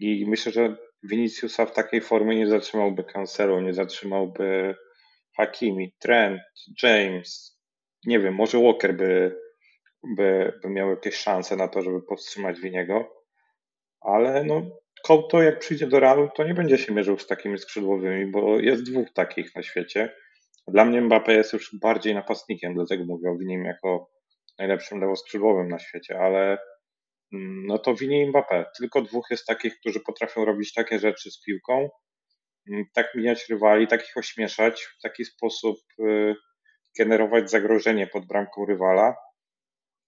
i 0.00 0.26
myślę, 0.28 0.52
że 0.52 0.76
Viniciusa 1.02 1.66
w 1.66 1.72
takiej 1.72 2.00
formie 2.00 2.36
nie 2.36 2.46
zatrzymałby 2.46 3.04
Cancelo, 3.04 3.60
nie 3.60 3.74
zatrzymałby 3.74 4.74
Hakimi, 5.36 5.94
Trent, 5.98 6.40
James. 6.82 7.58
Nie 8.06 8.20
wiem, 8.20 8.34
może 8.34 8.58
Walker 8.58 8.96
by, 8.96 9.36
by, 10.16 10.52
by 10.62 10.70
miał 10.70 10.90
jakieś 10.90 11.14
szanse 11.14 11.56
na 11.56 11.68
to, 11.68 11.82
żeby 11.82 12.02
powstrzymać 12.02 12.60
Winiego. 12.60 13.24
Ale 14.00 14.44
no, 14.44 14.62
Couto 15.02 15.42
jak 15.42 15.58
przyjdzie 15.58 15.86
do 15.86 16.00
Realu, 16.00 16.28
to 16.36 16.44
nie 16.44 16.54
będzie 16.54 16.78
się 16.78 16.94
mierzył 16.94 17.18
z 17.18 17.26
takimi 17.26 17.58
skrzydłowymi, 17.58 18.26
bo 18.26 18.60
jest 18.60 18.82
dwóch 18.82 19.12
takich 19.12 19.54
na 19.54 19.62
świecie. 19.62 20.14
Dla 20.68 20.84
mnie 20.84 21.02
Mbappé 21.02 21.30
jest 21.30 21.52
już 21.52 21.76
bardziej 21.80 22.14
napastnikiem, 22.14 22.74
dlatego 22.74 23.04
mówię 23.04 23.30
o 23.30 23.36
Winim 23.36 23.64
jako 23.64 24.10
najlepszym 24.58 25.00
lewoskrzydłowym 25.00 25.68
na 25.68 25.78
świecie, 25.78 26.18
ale 26.18 26.58
no 27.32 27.78
to 27.78 27.94
winie 27.94 28.26
Mbappé. 28.26 28.64
Tylko 28.78 29.02
dwóch 29.02 29.26
jest 29.30 29.46
takich, 29.46 29.78
którzy 29.80 30.00
potrafią 30.00 30.44
robić 30.44 30.72
takie 30.72 30.98
rzeczy 30.98 31.30
z 31.30 31.42
piłką, 31.42 31.88
mm, 32.70 32.84
tak 32.94 33.14
mijać 33.14 33.48
rywali, 33.48 33.86
takich 33.86 34.16
ośmieszać, 34.16 34.82
w 34.82 35.02
taki 35.02 35.24
sposób 35.24 35.78
y, 36.00 36.34
generować 36.98 37.50
zagrożenie 37.50 38.06
pod 38.06 38.26
bramką 38.26 38.64
rywala 38.66 39.16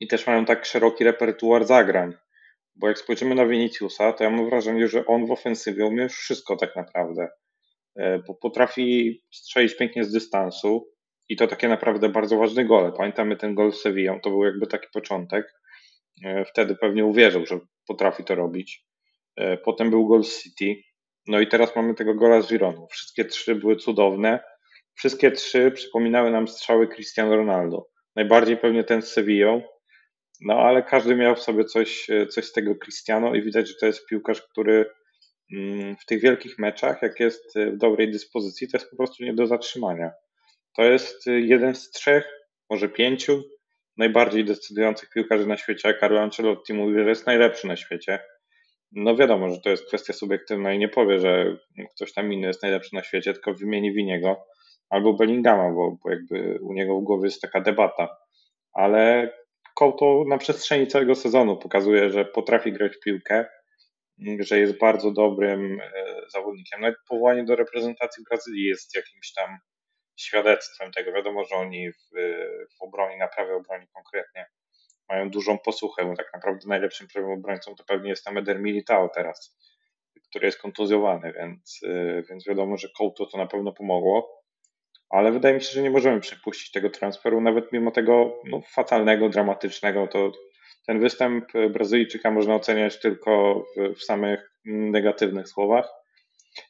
i 0.00 0.06
też 0.06 0.26
mają 0.26 0.44
tak 0.44 0.64
szeroki 0.66 1.04
repertuar 1.04 1.64
zagrań. 1.64 2.14
Bo 2.76 2.88
jak 2.88 2.98
spojrzymy 2.98 3.34
na 3.34 3.46
Viniciusa, 3.46 4.12
to 4.12 4.24
ja 4.24 4.30
mam 4.30 4.46
wrażenie, 4.46 4.88
że 4.88 5.06
on 5.06 5.26
w 5.26 5.30
ofensywie 5.30 5.86
umie 5.86 6.08
wszystko 6.08 6.56
tak 6.56 6.76
naprawdę. 6.76 7.28
E, 7.96 8.18
bo 8.18 8.34
potrafi 8.34 9.20
strzelić 9.32 9.76
pięknie 9.76 10.04
z 10.04 10.12
dystansu 10.12 10.88
i 11.28 11.36
to 11.36 11.46
takie 11.46 11.68
naprawdę 11.68 12.08
bardzo 12.08 12.36
ważne 12.36 12.64
gole. 12.64 12.92
Pamiętamy 12.92 13.36
ten 13.36 13.54
gol 13.54 13.72
z 13.72 13.80
Sevillą, 13.80 14.20
to 14.20 14.30
był 14.30 14.44
jakby 14.44 14.66
taki 14.66 14.86
początek 14.92 15.46
E, 15.46 15.63
wtedy 16.46 16.76
pewnie 16.76 17.04
uwierzył, 17.04 17.46
że 17.46 17.58
potrafi 17.86 18.24
to 18.24 18.34
robić. 18.34 18.84
E, 19.36 19.56
potem 19.56 19.90
był 19.90 20.06
Gold 20.06 20.28
City, 20.28 20.82
No 21.26 21.40
i 21.40 21.46
teraz 21.46 21.76
mamy 21.76 21.94
tego 21.94 22.14
gola 22.14 22.40
z 22.42 22.48
Gironu. 22.48 22.86
Wszystkie 22.90 23.24
trzy 23.24 23.54
były 23.54 23.76
cudowne. 23.76 24.40
Wszystkie 24.94 25.30
trzy 25.30 25.70
przypominały 25.70 26.30
nam 26.30 26.48
strzały 26.48 26.88
Cristiano 26.88 27.36
Ronaldo. 27.36 27.88
Najbardziej 28.16 28.56
pewnie 28.56 28.84
ten 28.84 29.02
z 29.02 29.12
Sevillą, 29.12 29.62
no 30.40 30.54
ale 30.54 30.82
każdy 30.82 31.16
miał 31.16 31.36
w 31.36 31.42
sobie 31.42 31.64
coś, 31.64 32.06
coś 32.30 32.44
z 32.44 32.52
tego 32.52 32.74
Cristiano 32.74 33.34
i 33.34 33.42
widać, 33.42 33.68
że 33.68 33.74
to 33.80 33.86
jest 33.86 34.06
piłkarz, 34.06 34.42
który 34.42 34.90
mm, 35.52 35.96
w 35.96 36.06
tych 36.06 36.20
wielkich 36.20 36.58
meczach, 36.58 37.02
jak 37.02 37.20
jest 37.20 37.58
w 37.58 37.76
dobrej 37.76 38.10
dyspozycji, 38.10 38.68
to 38.68 38.76
jest 38.76 38.90
po 38.90 38.96
prostu 38.96 39.24
nie 39.24 39.34
do 39.34 39.46
zatrzymania. 39.46 40.10
To 40.76 40.82
jest 40.82 41.26
jeden 41.26 41.74
z 41.74 41.90
trzech, 41.90 42.28
może 42.70 42.88
pięciu 42.88 43.42
najbardziej 43.96 44.44
decydujących 44.44 45.10
piłkarzy 45.10 45.46
na 45.46 45.56
świecie. 45.56 45.94
Carlo 46.00 46.20
Ancelotti 46.20 46.74
mówi, 46.74 46.94
że 46.94 47.08
jest 47.08 47.26
najlepszy 47.26 47.66
na 47.66 47.76
świecie. 47.76 48.18
No 48.92 49.16
wiadomo, 49.16 49.50
że 49.50 49.60
to 49.60 49.70
jest 49.70 49.86
kwestia 49.86 50.12
subiektywna 50.12 50.72
i 50.72 50.78
nie 50.78 50.88
powie, 50.88 51.18
że 51.18 51.56
ktoś 51.94 52.12
tam 52.12 52.32
inny 52.32 52.46
jest 52.46 52.62
najlepszy 52.62 52.94
na 52.94 53.02
świecie, 53.02 53.32
tylko 53.32 53.54
wymieni 53.54 53.92
Winiego 53.92 54.46
albo 54.90 55.14
Bellingama, 55.14 55.70
bo, 55.70 55.96
bo 56.04 56.10
jakby 56.10 56.58
u 56.62 56.72
niego 56.72 57.00
w 57.00 57.04
głowie 57.04 57.24
jest 57.24 57.42
taka 57.42 57.60
debata. 57.60 58.16
Ale 58.72 59.32
Couto 59.74 60.24
na 60.28 60.38
przestrzeni 60.38 60.86
całego 60.86 61.14
sezonu 61.14 61.56
pokazuje, 61.56 62.10
że 62.10 62.24
potrafi 62.24 62.72
grać 62.72 62.96
w 62.96 63.00
piłkę, 63.00 63.46
że 64.38 64.58
jest 64.58 64.78
bardzo 64.78 65.12
dobrym 65.12 65.80
e, 65.80 65.90
zawodnikiem. 66.28 66.80
Nawet 66.80 66.96
powołanie 67.08 67.44
do 67.44 67.56
reprezentacji 67.56 68.24
Brazylii 68.30 68.64
jest 68.64 68.96
jakimś 68.96 69.32
tam 69.32 69.58
świadectwem 70.16 70.92
tego. 70.92 71.12
Wiadomo, 71.12 71.44
że 71.44 71.54
oni 71.54 71.92
w, 71.92 71.96
w 72.78 72.82
obronie, 72.82 73.16
na 73.16 73.28
prawej 73.28 73.54
obronie 73.54 73.86
konkretnie, 73.94 74.46
mają 75.08 75.30
dużą 75.30 75.58
posłuchę, 75.58 76.14
tak 76.16 76.32
naprawdę 76.34 76.68
najlepszym 76.68 77.08
prawym 77.08 77.30
obrońcą 77.30 77.74
to 77.74 77.84
pewnie 77.84 78.10
jest 78.10 78.24
tam 78.24 78.38
Eder 78.38 78.60
Militao 78.60 79.08
teraz, 79.08 79.58
który 80.30 80.46
jest 80.46 80.58
kontuzjowany, 80.58 81.32
więc, 81.32 81.80
e, 81.84 82.22
więc 82.22 82.46
wiadomo, 82.46 82.76
że 82.76 82.88
Couto 82.96 83.26
to 83.26 83.38
na 83.38 83.46
pewno 83.46 83.72
pomogło. 83.72 84.44
Ale 85.10 85.32
wydaje 85.32 85.54
mi 85.54 85.62
się, 85.62 85.72
że 85.72 85.82
nie 85.82 85.90
możemy 85.90 86.20
przepuścić 86.20 86.72
tego 86.72 86.90
transferu, 86.90 87.40
nawet 87.40 87.72
mimo 87.72 87.90
tego 87.90 88.40
no, 88.44 88.60
fatalnego, 88.60 89.28
dramatycznego. 89.28 90.06
To 90.06 90.32
ten 90.86 91.00
występ 91.00 91.44
Brazylijczyka 91.70 92.30
można 92.30 92.54
oceniać 92.54 93.00
tylko 93.00 93.64
w, 93.76 93.94
w 93.94 94.02
samych 94.04 94.50
negatywnych 94.64 95.48
słowach. 95.48 96.03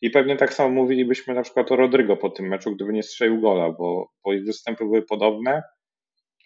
I 0.03 0.11
pewnie 0.11 0.37
tak 0.37 0.55
samo 0.55 0.69
mówilibyśmy 0.69 1.35
na 1.35 1.43
przykład 1.43 1.73
o 1.73 1.77
Rodrygo 1.77 2.17
po 2.17 2.31
tym 2.31 2.49
meczu, 2.49 2.75
gdyby 2.75 2.93
nie 2.93 3.03
strzelił 3.03 3.41
gola, 3.41 3.71
bo, 3.71 4.13
bo 4.25 4.31
występy 4.47 4.85
były 4.85 5.03
podobne. 5.03 5.63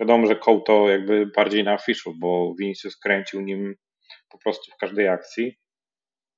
Wiadomo, 0.00 0.26
że 0.26 0.37
Couto 0.37 0.88
jakby 0.88 1.26
bardziej 1.26 1.64
na 1.64 1.73
afiszu, 1.73 2.14
bo 2.18 2.54
Vinicius 2.61 2.97
kręcił 2.97 3.40
nim 3.40 3.75
po 4.30 4.38
prostu 4.38 4.73
w 4.73 4.76
każdej 4.76 5.09
akcji, 5.09 5.59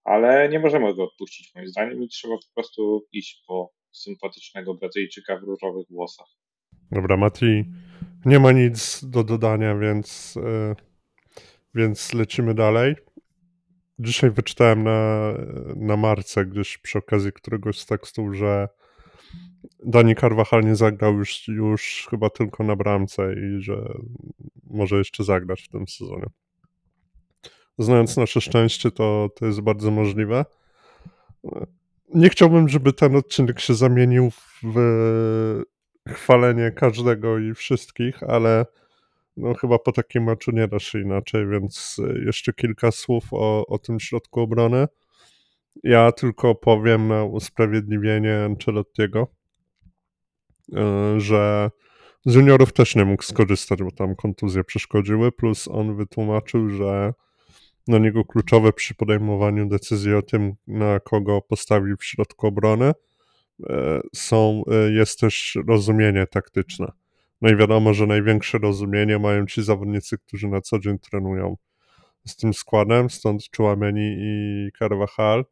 ale 0.04 0.48
nie 0.48 0.58
możemy 0.58 0.94
go 0.94 1.04
odpuścić 1.04 1.54
moim 1.54 1.68
zdaniem 1.68 2.02
i 2.02 2.08
trzeba 2.08 2.34
po 2.34 2.54
prostu 2.54 3.06
iść 3.12 3.44
po 3.46 3.72
sympatycznego 3.92 4.74
Brazylijczyka 4.74 5.36
w 5.36 5.42
różowych 5.42 5.86
włosach. 5.90 6.26
Dobra, 6.90 7.16
Mati, 7.16 7.64
nie 8.24 8.38
ma 8.38 8.52
nic 8.52 9.04
do 9.04 9.24
dodania, 9.24 9.76
więc, 9.76 10.34
yy, 10.34 10.74
więc 11.74 12.14
lecimy 12.14 12.54
dalej. 12.54 12.94
Dzisiaj 14.00 14.30
wyczytałem 14.30 14.84
na, 14.84 15.32
na 15.76 15.96
marce 15.96 16.46
gdzieś 16.46 16.78
przy 16.78 16.98
okazji 16.98 17.32
któregoś 17.32 17.78
z 17.78 17.86
tekstów, 17.86 18.34
że 18.34 18.68
Dani 19.84 20.16
Carvajal 20.16 20.64
nie 20.64 20.76
zagrał 20.76 21.14
już, 21.14 21.48
już 21.48 22.06
chyba 22.10 22.30
tylko 22.30 22.64
na 22.64 22.76
bramce 22.76 23.34
i 23.34 23.62
że 23.62 23.92
może 24.64 24.96
jeszcze 24.96 25.24
zagrać 25.24 25.62
w 25.62 25.68
tym 25.68 25.88
sezonie. 25.88 26.26
Znając 27.78 28.16
nasze 28.16 28.40
szczęście, 28.40 28.90
to, 28.90 29.28
to 29.36 29.46
jest 29.46 29.60
bardzo 29.60 29.90
możliwe. 29.90 30.44
Nie 32.14 32.28
chciałbym, 32.28 32.68
żeby 32.68 32.92
ten 32.92 33.16
odcinek 33.16 33.60
się 33.60 33.74
zamienił 33.74 34.30
w 34.62 35.62
chwalenie 36.08 36.72
każdego 36.72 37.38
i 37.38 37.54
wszystkich, 37.54 38.22
ale 38.22 38.66
no 39.36 39.54
chyba 39.54 39.78
po 39.78 39.92
takim 39.92 40.24
meczu 40.24 40.50
nie 40.50 40.68
da 40.68 40.78
się 40.78 41.00
inaczej, 41.00 41.46
więc 41.48 41.96
jeszcze 42.26 42.52
kilka 42.52 42.90
słów 42.90 43.24
o, 43.32 43.66
o 43.66 43.78
tym 43.78 44.00
środku 44.00 44.40
obrony. 44.40 44.86
Ja 45.84 46.12
tylko 46.12 46.54
powiem 46.54 47.08
na 47.08 47.24
usprawiedliwienie 47.24 48.44
Ancelottiego, 48.44 49.26
e, 50.74 51.20
że 51.20 51.70
z 52.26 52.34
juniorów 52.34 52.72
też 52.72 52.96
nie 52.96 53.04
mógł 53.04 53.22
skorzystać, 53.22 53.82
bo 53.82 53.90
tam 53.90 54.16
kontuzje 54.16 54.64
przeszkodziły, 54.64 55.32
plus 55.32 55.68
on 55.68 55.96
wytłumaczył, 55.96 56.68
że 56.68 57.12
na 57.88 57.98
niego 57.98 58.24
kluczowe 58.24 58.72
przy 58.72 58.94
podejmowaniu 58.94 59.68
decyzji 59.68 60.14
o 60.14 60.22
tym, 60.22 60.52
na 60.66 61.00
kogo 61.00 61.42
postawił 61.42 61.96
w 61.96 62.04
środku 62.04 62.46
obrony, 62.46 62.92
e, 63.70 64.00
są, 64.14 64.62
e, 64.70 64.92
jest 64.92 65.20
też 65.20 65.58
rozumienie 65.68 66.26
taktyczne. 66.26 66.92
No 67.40 67.50
i 67.50 67.56
wiadomo, 67.56 67.94
że 67.94 68.06
największe 68.06 68.58
rozumienie 68.58 69.18
mają 69.18 69.46
ci 69.46 69.62
zawodnicy, 69.62 70.18
którzy 70.18 70.48
na 70.48 70.60
co 70.60 70.78
dzień 70.78 70.98
trenują 70.98 71.56
z 72.26 72.36
tym 72.36 72.54
składem, 72.54 73.10
stąd 73.10 73.42
Chouameni 73.56 74.16
i 74.18 74.68
Carvajal. 74.78 75.44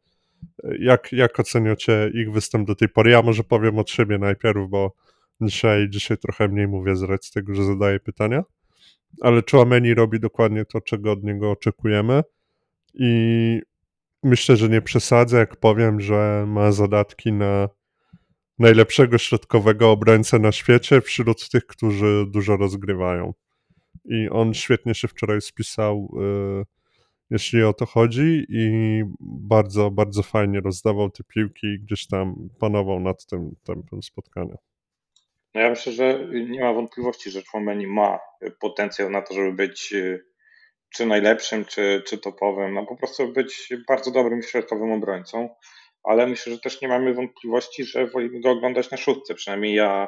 Jak, 0.79 1.11
jak 1.11 1.39
oceniacie 1.39 2.11
ich 2.13 2.31
występ 2.31 2.67
do 2.67 2.75
tej 2.75 2.89
pory? 2.89 3.11
Ja 3.11 3.21
może 3.21 3.43
powiem 3.43 3.79
od 3.79 3.89
siebie 3.89 4.17
najpierw, 4.17 4.69
bo 4.69 4.93
dzisiaj, 5.41 5.89
dzisiaj 5.89 6.17
trochę 6.17 6.47
mniej 6.47 6.67
mówię 6.67 6.95
z 6.95 7.31
tego, 7.31 7.55
że 7.55 7.63
zadaję 7.63 7.99
pytania 7.99 8.43
ale 9.21 9.41
Chouameni 9.51 9.93
robi 9.93 10.19
dokładnie 10.19 10.65
to, 10.65 10.81
czego 10.81 11.11
od 11.11 11.23
niego 11.23 11.51
oczekujemy 11.51 12.23
i 12.93 13.61
myślę, 14.23 14.57
że 14.57 14.69
nie 14.69 14.81
przesadzę, 14.81 15.37
jak 15.37 15.55
powiem, 15.55 16.01
że 16.01 16.45
ma 16.47 16.71
zadatki 16.71 17.33
na 17.33 17.69
najlepszego 18.59 19.17
środkowego 19.17 19.91
obrońcę 19.91 20.39
na 20.39 20.51
świecie 20.51 21.01
wśród 21.01 21.49
tych, 21.49 21.65
którzy 21.65 22.25
dużo 22.27 22.57
rozgrywają. 22.57 23.33
I 24.05 24.29
on 24.29 24.53
świetnie 24.53 24.95
się 24.95 25.07
wczoraj 25.07 25.41
spisał, 25.41 26.09
y, 26.61 26.65
jeśli 27.29 27.63
o 27.63 27.73
to 27.73 27.85
chodzi, 27.85 28.45
i 28.49 29.03
bardzo, 29.19 29.91
bardzo 29.91 30.23
fajnie 30.23 30.59
rozdawał 30.59 31.09
te 31.09 31.23
piłki 31.23 31.67
i 31.67 31.79
gdzieś 31.79 32.07
tam 32.07 32.49
panował 32.59 32.99
nad 32.99 33.25
tym 33.25 33.55
tempem 33.63 34.03
spotkania. 34.03 34.55
No 35.55 35.61
ja 35.61 35.69
myślę, 35.69 35.93
że 35.93 36.27
nie 36.49 36.61
ma 36.61 36.73
wątpliwości, 36.73 37.31
że 37.31 37.41
Chouameni 37.51 37.87
ma 37.87 38.19
potencjał 38.59 39.09
na 39.09 39.21
to, 39.21 39.33
żeby 39.33 39.53
być 39.53 39.93
y, 39.93 40.25
czy 40.89 41.05
najlepszym, 41.05 41.65
czy, 41.65 42.03
czy 42.07 42.17
topowym, 42.17 42.73
no 42.73 42.85
po 42.85 42.95
prostu 42.95 43.33
być 43.33 43.73
bardzo 43.87 44.11
dobrym 44.11 44.41
środkowym 44.41 44.91
obrońcą, 44.91 45.49
ale 46.09 46.27
myślę, 46.27 46.53
że 46.53 46.59
też 46.59 46.81
nie 46.81 46.87
mamy 46.87 47.13
wątpliwości, 47.13 47.83
że 47.83 48.07
wolimy 48.07 48.41
go 48.41 48.51
oglądać 48.51 48.91
na 48.91 48.97
szóstce, 48.97 49.35
przynajmniej 49.35 49.75
ja, 49.75 50.07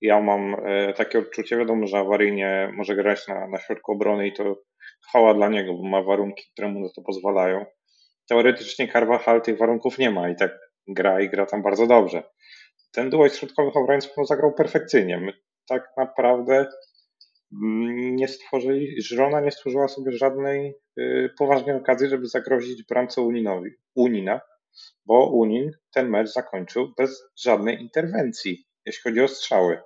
ja 0.00 0.20
mam 0.20 0.56
e, 0.66 0.92
takie 0.92 1.18
odczucie, 1.18 1.56
wiadomo, 1.56 1.86
że 1.86 1.98
awaryjnie 1.98 2.72
może 2.74 2.96
grać 2.96 3.28
na, 3.28 3.48
na 3.48 3.58
środku 3.58 3.92
obrony 3.92 4.26
i 4.26 4.32
to 4.32 4.62
chwała 5.08 5.34
dla 5.34 5.48
niego, 5.48 5.74
bo 5.74 5.88
ma 5.88 6.02
warunki, 6.02 6.44
które 6.52 6.68
mu 6.68 6.80
na 6.80 6.88
to 6.96 7.02
pozwalają. 7.02 7.66
Teoretycznie 8.28 8.92
Carvajal 8.92 9.42
tych 9.42 9.58
warunków 9.58 9.98
nie 9.98 10.10
ma 10.10 10.30
i 10.30 10.36
tak 10.36 10.58
gra 10.88 11.20
i 11.20 11.28
gra 11.28 11.46
tam 11.46 11.62
bardzo 11.62 11.86
dobrze 11.86 12.22
ten 12.92 13.10
duet 13.10 13.36
środkowych 13.36 13.76
obrońców 13.76 14.12
no, 14.16 14.24
zagrał 14.24 14.52
perfekcyjnie. 14.54 15.18
My 15.18 15.32
tak 15.68 15.82
naprawdę 15.96 16.66
mm, 17.62 18.16
nie 18.16 18.28
stworzyli, 18.28 19.02
Żrona 19.02 19.40
nie 19.40 19.50
stworzyła 19.50 19.88
sobie 19.88 20.12
żadnej 20.12 20.74
y, 20.98 21.30
poważnej 21.38 21.76
okazji, 21.76 22.08
żeby 22.08 22.26
zagrozić 22.26 22.82
bramce 22.82 23.20
Uninowi, 23.20 23.70
Unina, 23.94 24.40
bo 25.06 25.30
Unin 25.30 25.70
ten 25.92 26.08
mecz 26.08 26.28
zakończył 26.28 26.92
bez 26.98 27.22
żadnej 27.42 27.80
interwencji, 27.80 28.66
jeśli 28.86 29.02
chodzi 29.02 29.20
o 29.20 29.28
strzały. 29.28 29.80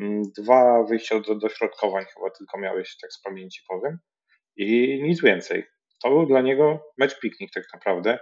Mm, 0.00 0.22
dwa 0.36 0.84
wyjścia 0.84 1.20
do 1.20 1.34
dośrodkowań 1.34 2.04
chyba 2.14 2.30
tylko 2.30 2.58
miałeś, 2.58 2.96
tak 3.02 3.12
z 3.12 3.22
pamięci 3.22 3.60
powiem, 3.68 3.98
i 4.56 5.00
nic 5.02 5.22
więcej. 5.22 5.64
To 6.02 6.10
był 6.10 6.26
dla 6.26 6.40
niego 6.40 6.92
mecz 6.98 7.20
piknik 7.20 7.50
tak 7.54 7.64
naprawdę. 7.72 8.18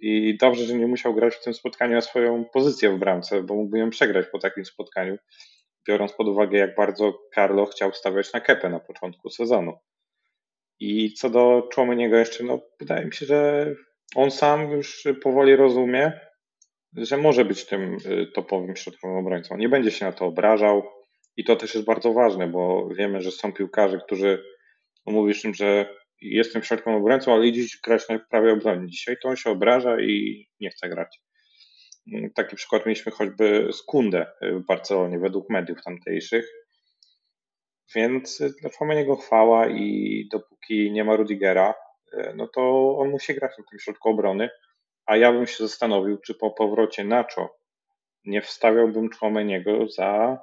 I 0.00 0.36
dobrze, 0.38 0.64
że 0.64 0.74
nie 0.74 0.86
musiał 0.86 1.14
grać 1.14 1.34
w 1.34 1.44
tym 1.44 1.54
spotkaniu 1.54 1.94
na 1.94 2.00
swoją 2.00 2.44
pozycję 2.44 2.90
w 2.90 2.98
bramce, 2.98 3.42
bo 3.42 3.54
mógłby 3.54 3.78
ją 3.78 3.90
przegrać 3.90 4.26
po 4.32 4.38
takim 4.38 4.64
spotkaniu, 4.64 5.16
biorąc 5.88 6.12
pod 6.12 6.28
uwagę, 6.28 6.58
jak 6.58 6.74
bardzo 6.74 7.18
Carlo 7.34 7.66
chciał 7.66 7.92
stawiać 7.92 8.32
na 8.32 8.40
kepę 8.40 8.68
na 8.68 8.80
początku 8.80 9.30
sezonu. 9.30 9.78
I 10.80 11.14
co 11.14 11.30
do 11.30 11.68
Człomeniego 11.72 12.16
jeszcze, 12.16 12.44
no 12.44 12.60
wydaje 12.80 13.06
mi 13.06 13.14
się, 13.14 13.26
że 13.26 13.66
on 14.14 14.30
sam 14.30 14.70
już 14.70 15.08
powoli 15.22 15.56
rozumie, 15.56 16.12
że 16.96 17.16
może 17.16 17.44
być 17.44 17.64
tym 17.64 17.96
y, 18.06 18.26
topowym 18.26 18.76
środkowym 18.76 19.16
obrońcą. 19.16 19.56
Nie 19.56 19.68
będzie 19.68 19.90
się 19.90 20.04
na 20.04 20.12
to 20.12 20.26
obrażał 20.26 20.82
i 21.36 21.44
to 21.44 21.56
też 21.56 21.74
jest 21.74 21.86
bardzo 21.86 22.12
ważne, 22.12 22.46
bo 22.46 22.88
wiemy, 22.88 23.22
że 23.22 23.30
są 23.30 23.52
piłkarze, 23.52 23.98
którzy 24.06 24.44
no 25.06 25.12
mówisz 25.12 25.44
im, 25.44 25.54
że 25.54 25.94
jestem 26.20 26.62
środkowym 26.62 27.00
obrońcą, 27.00 27.34
ale 27.34 27.46
idzie 27.46 27.78
grać 27.84 28.08
na 28.08 28.18
prawej 28.18 28.50
obronie. 28.50 28.88
Dzisiaj 28.88 29.16
to 29.22 29.28
on 29.28 29.36
się 29.36 29.50
obraża 29.50 30.00
i 30.00 30.46
nie 30.60 30.70
chce 30.70 30.88
grać. 30.88 31.20
Taki 32.34 32.56
przykład 32.56 32.86
mieliśmy 32.86 33.12
choćby 33.12 33.68
z 33.72 33.82
Kunde 33.82 34.32
w 34.42 34.66
Barcelonie, 34.66 35.18
według 35.18 35.50
mediów 35.50 35.82
tamtejszych. 35.84 36.52
Więc 37.94 38.42
dla 38.60 38.70
Fomeniego 38.70 39.16
chwała 39.16 39.68
i 39.68 40.28
dopóki 40.32 40.92
nie 40.92 41.04
ma 41.04 41.16
Rudigera, 41.16 41.74
no 42.34 42.48
to 42.48 42.94
on 42.98 43.10
musi 43.10 43.34
grać 43.34 43.58
na 43.58 43.64
tym 43.70 43.78
środku 43.78 44.08
obrony. 44.08 44.50
a 45.06 45.16
ja 45.16 45.32
bym 45.32 45.46
się 45.46 45.64
zastanowił, 45.64 46.18
czy 46.18 46.34
po 46.34 46.50
powrocie 46.50 47.04
Nacho 47.04 47.58
nie 48.24 48.42
wstawiałbym 48.42 49.10
Chomeniego 49.10 49.88
za, 49.88 50.38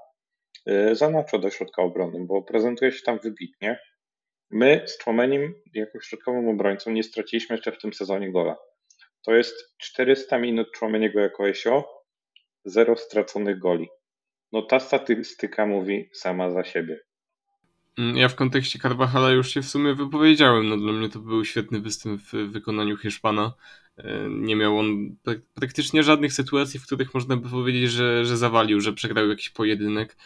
y, 0.70 0.96
za 0.96 1.10
Nacho 1.10 1.40
do 1.40 1.50
środka 1.50 1.82
obrony, 1.82 2.26
bo 2.26 2.42
prezentuje 2.42 2.92
się 2.92 3.02
tam 3.02 3.20
wybitnie. 3.20 3.80
My 4.50 4.84
z 4.86 5.04
Chouamenim 5.04 5.54
jako 5.74 6.02
środkowym 6.02 6.50
obrońcą 6.50 6.92
nie 6.92 7.04
straciliśmy 7.04 7.56
jeszcze 7.56 7.72
w 7.72 7.78
tym 7.78 7.94
sezonie 7.94 8.32
gola. 8.32 8.56
To 9.26 9.36
jest 9.36 9.56
400 9.78 10.38
minut 10.38 10.78
Chouameniego 10.78 11.20
jako 11.20 11.50
Esio, 11.50 12.04
zero 12.66 12.96
straconych 12.96 13.60
goli. 13.60 13.90
No 14.52 14.62
ta 14.62 14.80
statystyka 14.80 15.66
mówi 15.66 16.10
sama 16.14 16.52
za 16.52 16.64
siebie. 16.64 17.00
Mm, 17.98 18.18
ja 18.18 18.30
w 18.30 18.36
kontekście 18.36 18.80
Carvajala 18.80 19.30
już 19.30 19.50
się 19.50 19.62
w 19.62 19.70
sumie 19.70 19.96
wypowiedziałem. 19.96 20.70
No, 20.70 20.78
dla 20.78 20.94
mnie 20.94 21.10
to 21.10 21.20
był 21.20 21.46
świetny 21.46 21.82
występ 21.82 22.22
w 22.22 22.32
wykonaniu 22.34 22.98
Hiszpana. 22.98 23.54
E, 23.98 24.30
nie 24.30 24.56
miał 24.56 24.80
on 24.80 25.16
praktycznie 25.54 26.04
żadnych 26.04 26.34
sytuacji, 26.34 26.80
w 26.80 26.86
których 26.86 27.14
można 27.14 27.38
by 27.38 27.50
powiedzieć, 27.50 27.92
że, 27.92 28.26
że 28.26 28.38
zawalił, 28.38 28.82
że 28.82 28.94
przegrał 28.94 29.30
jakiś 29.30 29.50
pojedynek, 29.50 30.18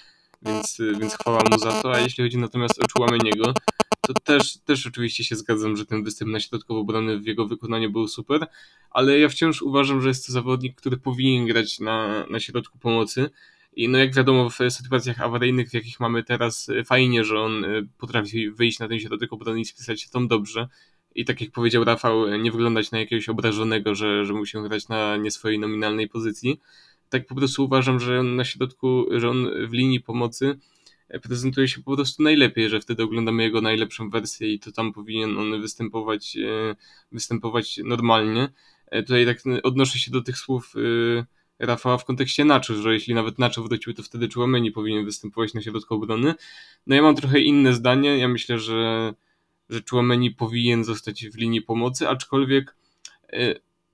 więc, 0.42 0.82
więc 1.00 1.18
chwała 1.18 1.44
mu 1.52 1.60
za 1.60 1.82
to. 1.82 1.94
A 1.94 2.00
jeśli 2.00 2.24
chodzi 2.24 2.38
natomiast 2.38 2.84
o 2.84 2.86
Chouameniego, 2.94 3.54
to 4.02 4.14
też, 4.14 4.58
też 4.58 4.88
oczywiście 4.88 5.24
się 5.24 5.36
zgadzam, 5.36 5.78
że 5.78 5.86
ten 5.86 6.04
występ 6.04 6.32
na 6.32 6.40
środkowo 6.40 6.80
obrony 6.80 7.20
w 7.20 7.26
jego 7.26 7.48
wykonaniu 7.48 7.92
był 7.92 8.08
super, 8.08 8.48
ale 8.92 9.20
ja 9.20 9.30
wciąż 9.30 9.62
uważam, 9.62 10.02
że 10.02 10.08
jest 10.08 10.26
to 10.26 10.34
zawodnik, 10.34 10.76
który 10.76 10.98
powinien 10.98 11.46
grać 11.46 11.80
na, 11.80 12.26
na 12.30 12.40
środku 12.40 12.78
pomocy. 12.80 13.30
I 13.76 13.90
no 13.90 13.98
jak 13.98 14.16
wiadomo, 14.16 14.50
w 14.50 14.58
sytuacjach 14.70 15.22
awaryjnych, 15.22 15.70
w 15.70 15.74
jakich 15.74 16.00
mamy 16.00 16.24
teraz, 16.24 16.72
fajnie, 16.86 17.24
że 17.24 17.40
on 17.40 17.66
potrafi 17.98 18.52
wyjść 18.52 18.80
na 18.80 18.88
ten 18.88 19.00
środek 19.00 19.34
obrony 19.34 19.60
i 19.60 19.66
spisać 19.66 20.02
się 20.02 20.10
tam 20.10 20.28
dobrze. 20.28 20.68
I 21.16 21.26
tak 21.26 21.42
jak 21.42 21.52
powiedział 21.52 21.84
Rafał, 21.84 22.38
nie 22.38 22.52
wyglądać 22.52 22.92
na 22.92 23.00
jakiegoś 23.00 23.30
obrażonego, 23.30 23.96
że, 23.96 24.26
że 24.26 24.34
musi 24.34 24.58
grać 24.58 24.88
na 24.88 25.18
nie 25.18 25.32
swojej 25.32 25.60
nominalnej 25.60 26.10
pozycji. 26.10 26.60
Tak 27.10 27.26
po 27.28 27.36
prostu 27.36 27.66
uważam, 27.66 28.00
że 28.00 28.20
on 28.20 28.36
na 28.36 28.46
środku, 28.46 29.06
że 29.12 29.30
on 29.30 29.68
w 29.68 29.74
linii 29.74 30.00
pomocy 30.00 30.60
prezentuje 31.22 31.68
się 31.68 31.84
po 31.84 31.96
prostu 31.96 32.24
najlepiej, 32.24 32.70
że 32.70 32.80
wtedy 32.80 33.04
oglądamy 33.04 33.44
jego 33.44 33.62
najlepszą 33.62 34.10
wersję 34.10 34.54
i 34.54 34.60
to 34.60 34.72
tam 34.72 34.94
powinien 34.94 35.38
on 35.38 35.62
występować, 35.62 36.38
e, 36.38 36.76
występować 37.12 37.80
normalnie. 37.84 38.50
E, 38.88 39.04
tutaj 39.04 39.26
tak 39.26 39.38
odnoszę 39.64 40.00
się 40.00 40.12
do 40.12 40.22
tych 40.22 40.38
słów 40.38 40.74
e, 40.76 41.26
Rafała 41.60 41.98
w 41.98 42.06
kontekście 42.06 42.46
Nacho, 42.46 42.74
że 42.74 42.94
jeśli 42.94 43.14
nawet 43.14 43.40
Nacho 43.40 43.64
wrócił, 43.64 43.94
to 43.94 44.04
wtedy 44.04 44.30
Chouameni 44.34 44.72
powinien 44.72 45.06
występować 45.06 45.54
na 45.54 45.62
środku 45.62 45.96
obrony. 45.96 46.34
No 46.88 46.96
ja 46.96 47.02
mam 47.02 47.16
trochę 47.16 47.40
inne 47.40 47.74
zdanie, 47.74 48.18
ja 48.18 48.28
myślę, 48.28 48.60
że, 48.60 49.14
że 49.70 49.82
Chouameni 49.90 50.32
powinien 50.32 50.84
zostać 50.84 51.28
w 51.28 51.36
linii 51.38 51.62
pomocy, 51.62 52.10
aczkolwiek 52.10 52.76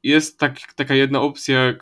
jest 0.04 0.40
tak, 0.40 0.74
taka 0.76 0.96
jedna 0.96 1.22
opcja, 1.22 1.74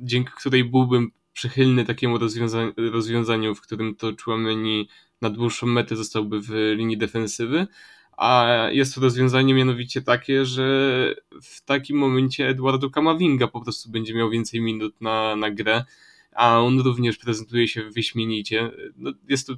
dzięki 0.00 0.30
której 0.36 0.64
byłbym 0.64 1.10
przychylny 1.32 1.84
takiemu 1.84 2.18
rozwiąza 2.18 2.72
rozwiązaniu, 2.76 3.54
w 3.54 3.60
którym 3.60 3.94
to 3.94 4.12
Chouameni 4.24 4.88
na 5.20 5.30
dłuższą 5.30 5.66
metę 5.66 5.96
zostałby 5.96 6.40
w 6.40 6.50
linii 6.76 6.98
defensywy, 6.98 7.66
a 8.16 8.58
jest 8.72 8.94
to 8.94 9.00
rozwiązanie 9.00 9.54
mianowicie 9.54 10.02
takie, 10.02 10.44
że 10.44 11.14
w 11.42 11.64
takim 11.64 11.98
momencie 11.98 12.48
Eduardo 12.48 12.90
Camavinga 12.90 13.46
po 13.46 13.60
prostu 13.60 13.90
będzie 13.90 14.14
miał 14.14 14.30
więcej 14.30 14.60
minut 14.60 15.00
na, 15.00 15.36
na 15.36 15.50
grę, 15.50 15.84
a 16.32 16.60
on 16.60 16.80
również 16.80 17.18
prezentuje 17.18 17.68
się 17.68 17.90
wyśmienicie. 17.90 18.70
No, 18.96 19.12
jest 19.28 19.46
to 19.46 19.54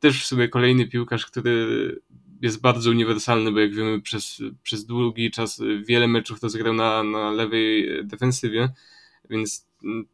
też 0.00 0.22
w 0.22 0.26
sumie 0.26 0.48
kolejny 0.48 0.86
piłkarz, 0.86 1.26
który 1.26 2.00
jest 2.42 2.60
bardzo 2.60 2.90
uniwersalny, 2.90 3.52
bo 3.52 3.60
jak 3.60 3.74
wiemy 3.74 4.00
przez, 4.00 4.42
przez 4.62 4.86
długi 4.86 5.30
czas 5.30 5.62
wiele 5.86 6.08
meczów 6.08 6.40
to 6.40 6.48
zagrał 6.48 6.74
na, 6.74 7.02
na 7.02 7.30
lewej 7.30 7.88
defensywie, 8.06 8.68
więc 9.30 9.66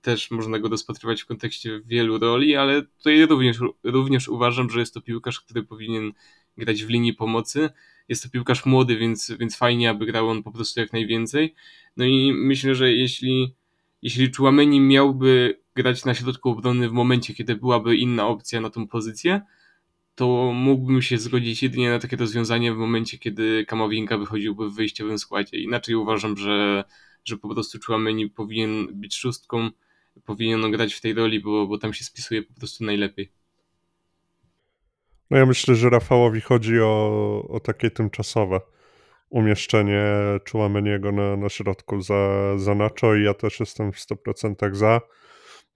też 0.02 0.30
można 0.30 0.58
go 0.58 0.68
rozpatrywać 0.68 1.22
w 1.22 1.26
kontekście 1.26 1.80
wielu 1.84 2.18
roli, 2.18 2.56
ale 2.56 2.82
tutaj 2.82 3.26
również, 3.26 3.58
również 3.82 4.28
uważam, 4.28 4.70
że 4.70 4.80
jest 4.80 4.94
to 4.94 5.00
piłkarz, 5.00 5.40
który 5.40 5.62
powinien 5.62 6.12
grać 6.56 6.84
w 6.84 6.88
linii 6.88 7.14
pomocy. 7.14 7.70
Jest 8.08 8.22
to 8.22 8.30
piłkarz 8.30 8.66
młody, 8.66 8.96
więc, 8.96 9.32
więc 9.40 9.56
fajnie, 9.56 9.90
aby 9.90 10.06
grał 10.06 10.28
on 10.28 10.42
po 10.42 10.52
prostu 10.52 10.80
jak 10.80 10.92
najwięcej. 10.92 11.54
No 11.96 12.04
i 12.04 12.32
myślę, 12.32 12.74
że 12.74 12.92
jeśli, 12.92 13.54
jeśli 14.02 14.32
Chouameni 14.32 14.80
miałby 14.80 15.60
grać 15.74 16.04
na 16.04 16.14
środku 16.14 16.50
obrony 16.50 16.88
w 16.88 16.92
momencie, 16.92 17.34
kiedy 17.34 17.56
byłaby 17.56 17.96
inna 17.96 18.28
opcja 18.28 18.60
na 18.60 18.70
tą 18.70 18.88
pozycję, 18.88 19.40
to 20.14 20.52
mógłbym 20.54 21.02
się 21.02 21.18
zgodzić 21.18 21.62
jedynie 21.62 21.90
na 21.90 21.98
takie 21.98 22.16
rozwiązanie 22.16 22.72
w 22.72 22.76
momencie, 22.76 23.18
kiedy 23.18 23.64
Kamowinka 23.68 24.18
wychodziłby 24.18 24.70
w 24.70 24.74
wyjściowym 24.74 25.18
składzie. 25.18 25.58
Inaczej 25.58 25.94
uważam, 25.94 26.36
że 26.36 26.84
że 27.24 27.36
po 27.36 27.48
prostu 27.48 27.78
Chouameni 27.86 28.30
powinien 28.30 29.00
być 29.00 29.16
szóstką, 29.16 29.70
powinien 30.24 30.70
grać 30.70 30.94
w 30.94 31.00
tej 31.00 31.14
roli, 31.14 31.40
bo, 31.40 31.66
bo 31.66 31.78
tam 31.78 31.94
się 31.94 32.04
spisuje 32.04 32.42
po 32.42 32.54
prostu 32.54 32.84
najlepiej. 32.84 33.32
No 35.30 35.38
ja 35.38 35.46
myślę, 35.46 35.74
że 35.74 35.90
Rafałowi 35.90 36.40
chodzi 36.40 36.80
o, 36.80 37.46
o 37.48 37.60
takie 37.60 37.90
tymczasowe 37.90 38.60
umieszczenie 39.30 40.04
Chouameniego 40.52 41.12
na, 41.12 41.36
na 41.36 41.48
środku 41.48 42.00
za, 42.00 42.52
za 42.58 42.74
Nacho 42.74 43.14
i 43.14 43.24
ja 43.24 43.34
też 43.34 43.60
jestem 43.60 43.92
w 43.92 43.96
100% 43.96 44.74
za. 44.74 45.00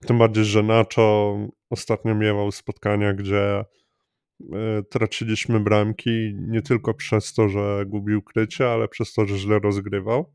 Tym 0.07 0.17
bardziej, 0.17 0.45
że 0.45 0.63
Nacho 0.63 1.37
ostatnio 1.69 2.15
miewał 2.15 2.51
spotkania, 2.51 3.13
gdzie 3.13 3.65
e, 4.53 4.83
traciliśmy 4.89 5.59
bramki 5.59 6.35
nie 6.47 6.61
tylko 6.61 6.93
przez 6.93 7.33
to, 7.33 7.49
że 7.49 7.83
gubił 7.87 8.21
krycie, 8.21 8.71
ale 8.71 8.87
przez 8.87 9.13
to, 9.13 9.25
że 9.25 9.37
źle 9.37 9.59
rozgrywał. 9.59 10.33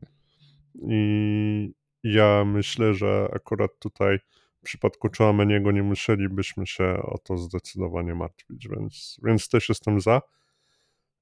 I 0.89 1.73
ja 2.03 2.45
myślę, 2.45 2.93
że 2.93 3.27
akurat 3.33 3.71
tutaj 3.79 4.19
w 4.61 4.65
przypadku 4.65 5.09
Chouameniego 5.17 5.71
nie 5.71 5.83
musielibyśmy 5.83 6.67
się 6.67 6.83
o 7.03 7.17
to 7.17 7.37
zdecydowanie 7.37 8.15
martwić, 8.15 8.67
więc, 8.67 9.19
więc 9.23 9.49
też 9.49 9.69
jestem 9.69 10.01
za. 10.01 10.21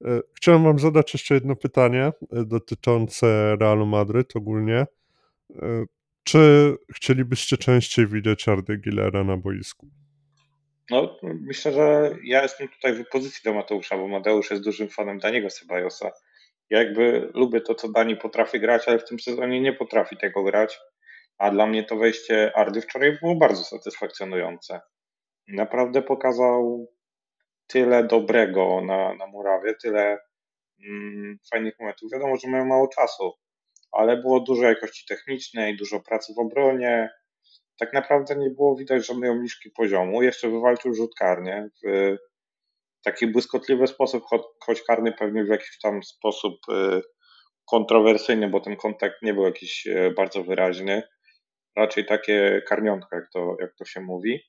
E, 0.06 0.20
chciałem 0.34 0.64
Wam 0.64 0.80
zadać 0.80 1.14
jeszcze 1.14 1.34
jedno 1.34 1.56
pytanie 1.56 2.04
e, 2.04 2.14
dotyczące 2.46 3.58
Realu 3.60 3.86
Madryt 3.86 4.36
ogólnie. 4.36 4.86
E, 5.56 5.86
czy 6.24 6.76
chcielibyście 6.96 7.58
częściej 7.58 8.08
widzieć 8.08 8.48
Ardy 8.48 8.78
Gilera 8.78 9.24
na 9.24 9.38
boisku? 9.38 9.88
No, 10.90 11.18
myślę, 11.24 11.72
że 11.72 12.16
ja 12.24 12.44
jestem 12.44 12.68
tutaj 12.68 12.94
w 12.94 13.10
pozycji 13.10 13.42
do 13.46 13.54
Mateusza, 13.54 13.98
bo 13.98 14.08
Mateusz 14.08 14.52
jest 14.52 14.64
dużym 14.64 14.90
fanem 14.90 15.20
Daniego 15.20 15.50
Sebajosa 15.50 16.12
ja 16.70 16.80
jakby 16.80 17.32
lubię 17.34 17.62
to, 17.62 17.76
co 17.76 17.90
Dani 17.90 18.16
potrafi 18.16 18.60
grać, 18.60 18.88
ale 18.88 19.00
w 19.00 19.06
tym 19.06 19.20
sezonie 19.20 19.62
nie 19.62 19.74
potrafi 19.74 20.18
tego 20.18 20.44
grać. 20.44 20.80
A 21.40 21.52
dla 21.52 21.68
mnie 21.68 21.84
to 21.84 21.98
wejście 21.98 22.52
Ardy 22.56 22.82
wczoraj 22.82 23.18
było 23.22 23.36
bardzo 23.36 23.64
satysfakcjonujące. 23.64 24.82
Naprawdę 25.48 26.02
pokazał 26.02 26.88
tyle 27.68 28.04
dobrego 28.04 28.82
na, 28.82 29.14
na 29.14 29.28
murawie, 29.28 29.76
tyle 29.82 30.18
mm, 30.86 31.38
fajnych 31.52 31.74
momentów. 31.80 32.12
Wiadomo, 32.14 32.38
że 32.38 32.48
mają 32.48 32.66
mało 32.66 32.88
czasu, 32.88 33.34
ale 33.92 34.18
było 34.18 34.40
dużo 34.40 34.64
jakości 34.64 35.06
technicznej, 35.08 35.78
dużo 35.78 36.00
pracy 36.00 36.34
w 36.34 36.40
obronie. 36.40 37.10
Tak 37.80 37.94
naprawdę 37.94 38.36
nie 38.36 38.50
było 38.50 38.76
widać 38.76 39.08
żadnej 39.08 39.30
obniżki 39.30 39.70
poziomu. 39.72 40.24
Jeszcze 40.24 40.50
wywalczył 40.50 40.94
rzut 40.94 41.16
karnie 41.20 41.70
w 41.84 42.18
taki 43.04 43.28
błyskotliwy 43.28 43.88
sposób, 43.88 44.24
choć 44.66 44.82
karny 44.82 45.12
pewnie 45.12 45.44
w 45.44 45.48
jakiś 45.48 45.80
tam 45.82 46.04
sposób 46.04 46.56
y, 46.70 47.02
kontrowersyjny, 47.66 48.50
bo 48.50 48.60
ten 48.60 48.76
kontakt 48.76 49.16
nie 49.22 49.34
był 49.34 49.44
jakiś 49.44 49.88
y, 49.88 50.14
bardzo 50.18 50.44
wyraźny. 50.44 51.04
Raczej 51.80 52.06
takie 52.06 52.62
karmionka, 52.68 53.16
jak 53.16 53.30
to, 53.34 53.58
jak 53.60 53.76
to 53.76 53.86
się 53.86 54.02
mówi. 54.02 54.44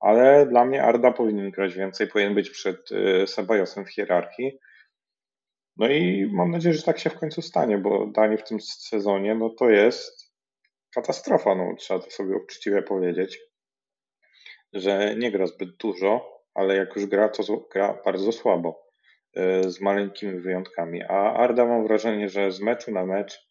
Ale 0.00 0.46
dla 0.46 0.64
mnie 0.64 0.82
Arda 0.82 1.12
powinien 1.12 1.50
grać 1.50 1.74
więcej, 1.74 2.08
powinien 2.08 2.34
być 2.34 2.50
przed 2.50 2.92
y, 2.92 3.26
Sebajosem 3.26 3.84
w 3.84 3.90
hierarchii. 3.90 4.58
No 5.76 5.88
i 5.88 6.30
mam 6.32 6.50
nadzieję, 6.50 6.74
że 6.74 6.82
tak 6.82 6.98
się 6.98 7.10
w 7.10 7.18
końcu 7.18 7.42
stanie, 7.42 7.78
bo 7.78 8.06
Dani 8.06 8.36
w 8.36 8.44
tym 8.44 8.60
sezonie, 8.60 9.34
no 9.34 9.50
to 9.50 9.70
jest 9.70 10.32
katastrofa, 10.94 11.54
no 11.54 11.74
trzeba 11.78 12.00
to 12.00 12.10
sobie 12.10 12.36
uczciwie 12.36 12.82
powiedzieć, 12.82 13.40
że 14.72 15.14
nie 15.16 15.30
gra 15.30 15.46
zbyt 15.46 15.76
dużo, 15.76 16.40
ale 16.54 16.76
jak 16.76 16.96
już 16.96 17.06
gra, 17.06 17.28
to 17.28 17.66
gra 17.72 18.02
bardzo 18.04 18.32
słabo, 18.32 18.86
e, 19.36 19.70
z 19.70 19.80
maleńkimi 19.80 20.40
wyjątkami. 20.40 21.02
A 21.02 21.34
Arda 21.34 21.66
mam 21.66 21.86
wrażenie, 21.86 22.28
że 22.28 22.52
z 22.52 22.60
meczu 22.60 22.90
na 22.92 23.06
mecz, 23.06 23.49